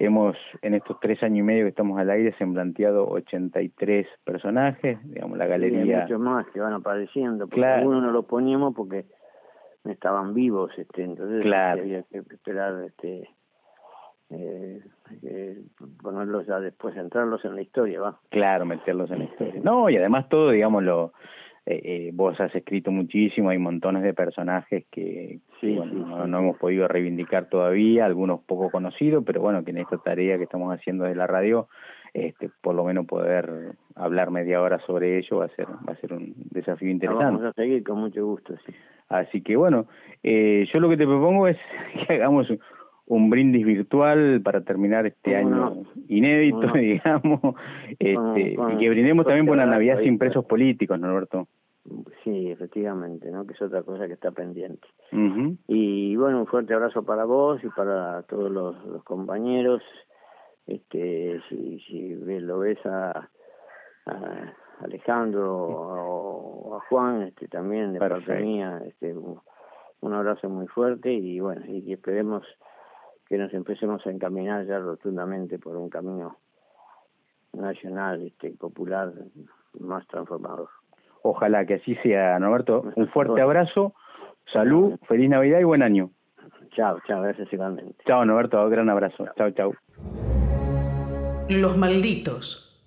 hemos, 0.04 0.36
en 0.62 0.74
estos 0.74 0.98
tres 1.00 1.22
años 1.22 1.38
y 1.38 1.42
medio 1.42 1.64
que 1.64 1.70
estamos 1.70 1.98
al 1.98 2.10
aire, 2.10 2.32
se 2.36 2.44
han 2.44 2.52
planteado 2.54 3.08
83 3.08 4.06
personajes, 4.24 4.98
digamos, 5.04 5.38
la 5.38 5.46
Sí, 5.46 5.52
hay 5.52 5.58
galería... 5.60 6.00
muchos 6.02 6.20
más 6.20 6.46
que 6.48 6.60
van 6.60 6.72
apareciendo, 6.72 7.46
porque 7.46 7.56
Claro. 7.56 7.80
algunos 7.82 8.02
no 8.02 8.10
los 8.10 8.24
poníamos 8.26 8.74
porque 8.74 9.04
no 9.84 9.90
estaban 9.92 10.34
vivos, 10.34 10.70
este, 10.78 11.04
entonces 11.04 11.42
Claro. 11.42 11.82
había 11.82 12.02
que 12.04 12.18
esperar 12.18 12.84
este 12.84 13.28
eh, 14.30 14.80
eh, 15.22 15.58
ponerlos 16.02 16.46
ya 16.46 16.58
después, 16.58 16.96
entrarlos 16.96 17.44
en 17.44 17.54
la 17.54 17.60
historia, 17.62 18.00
va. 18.00 18.18
Claro, 18.30 18.64
meterlos 18.64 19.10
en 19.10 19.18
la 19.18 19.24
historia. 19.24 19.60
No, 19.62 19.90
y 19.90 19.96
además 19.98 20.28
todo, 20.30 20.50
digamos, 20.52 20.82
lo, 20.82 21.12
eh, 21.64 21.80
eh, 21.84 22.10
vos 22.12 22.38
has 22.40 22.54
escrito 22.54 22.90
muchísimo, 22.90 23.50
hay 23.50 23.58
montones 23.58 24.02
de 24.02 24.14
personajes 24.14 24.84
que, 24.90 25.38
que, 25.40 25.40
Sí, 25.60 25.76
bueno, 25.76 25.92
sí, 25.92 25.98
no, 25.98 26.26
no 26.26 26.38
hemos 26.40 26.58
podido 26.58 26.88
reivindicar 26.88 27.48
todavía, 27.48 28.04
algunos 28.04 28.40
poco 28.40 28.70
conocidos, 28.70 29.22
pero 29.24 29.40
bueno, 29.40 29.64
que 29.64 29.70
en 29.70 29.78
esta 29.78 29.96
tarea 29.98 30.38
que 30.38 30.44
estamos 30.44 30.74
haciendo 30.74 31.04
de 31.04 31.14
la 31.14 31.28
radio, 31.28 31.68
este, 32.14 32.50
por 32.60 32.74
lo 32.74 32.84
menos 32.84 33.06
poder 33.06 33.76
hablar 33.94 34.32
media 34.32 34.60
hora 34.60 34.80
sobre 34.80 35.18
ello 35.18 35.38
va 35.38 35.44
a 35.44 35.48
ser, 35.50 35.66
va 35.66 35.92
a 35.92 35.96
ser 35.96 36.12
un 36.12 36.34
desafío 36.50 36.90
interesante. 36.90 37.24
vamos 37.26 37.44
a 37.44 37.52
seguir 37.52 37.84
con 37.84 38.00
mucho 38.00 38.26
gusto, 38.26 38.54
sí. 38.66 38.72
Así 39.08 39.40
que 39.42 39.56
bueno, 39.56 39.86
eh, 40.22 40.66
yo 40.72 40.80
lo 40.80 40.88
que 40.88 40.96
te 40.96 41.04
propongo 41.04 41.46
es 41.46 41.58
que 42.08 42.14
hagamos 42.14 42.48
un- 43.16 43.30
brindis 43.30 43.64
virtual 43.64 44.40
para 44.42 44.62
terminar 44.62 45.06
este 45.06 45.40
¿Cómo 45.42 45.54
año 45.54 45.74
no? 45.74 45.82
inédito, 46.08 46.60
digamos, 46.74 47.40
este, 47.98 48.56
y 48.72 48.78
que 48.78 48.90
brindemos 48.90 49.24
también 49.26 49.46
por 49.46 49.56
una 49.56 49.66
Navidad 49.66 50.00
sin 50.00 50.18
presos 50.18 50.44
políticos, 50.44 50.98
Norberto. 50.98 51.48
Sí, 52.22 52.48
efectivamente, 52.50 53.30
¿no? 53.30 53.44
Que 53.44 53.54
es 53.54 53.62
otra 53.62 53.82
cosa 53.82 54.06
que 54.06 54.12
está 54.12 54.30
pendiente. 54.30 54.86
Ujú. 55.12 55.56
Y 55.66 56.14
bueno, 56.16 56.38
un 56.40 56.46
fuerte 56.46 56.74
abrazo 56.74 57.02
para 57.02 57.24
vos 57.24 57.62
y 57.64 57.68
para 57.70 58.22
todos 58.22 58.50
los, 58.50 58.84
los 58.86 59.02
compañeros. 59.02 59.82
Este, 60.66 61.40
si, 61.48 62.14
lo 62.14 62.60
ves 62.60 62.78
a, 62.86 63.28
a 64.06 64.52
Alejandro 64.80 65.56
o 65.56 66.76
a 66.76 66.80
Juan, 66.88 67.22
este, 67.22 67.48
también 67.48 67.92
de 67.92 67.98
parte 67.98 68.14
Perfecto. 68.26 68.44
mía, 68.44 68.80
este, 68.86 69.12
un, 69.12 69.40
un 70.02 70.12
abrazo 70.14 70.48
muy 70.48 70.68
fuerte 70.68 71.12
y 71.12 71.40
bueno, 71.40 71.62
y 71.66 71.82
que 71.82 71.94
esperemos 71.94 72.44
que 73.32 73.38
nos 73.38 73.54
empecemos 73.54 74.06
a 74.06 74.10
encaminar 74.10 74.66
ya 74.66 74.78
rotundamente 74.78 75.58
por 75.58 75.74
un 75.74 75.88
camino 75.88 76.36
nacional, 77.54 78.26
este, 78.26 78.50
popular, 78.50 79.10
más 79.80 80.06
transformador. 80.06 80.68
Ojalá 81.22 81.64
que 81.64 81.76
así 81.76 81.94
sea, 82.02 82.38
Norberto. 82.38 82.92
Un 82.94 83.08
fuerte 83.08 83.40
abrazo, 83.40 83.94
salud, 84.52 84.98
feliz 85.08 85.30
Navidad 85.30 85.60
y 85.60 85.64
buen 85.64 85.82
año. 85.82 86.10
Chao, 86.76 86.98
chao, 87.06 87.22
gracias 87.22 87.50
igualmente. 87.50 87.94
Chao, 88.06 88.22
Norberto, 88.26 88.68
gran 88.68 88.90
abrazo. 88.90 89.24
Chao, 89.38 89.50
chao. 89.52 89.72
Los 91.48 91.78
malditos. 91.78 92.86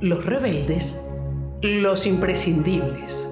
Los 0.00 0.24
rebeldes. 0.24 0.96
Los 1.60 2.06
imprescindibles. 2.06 3.31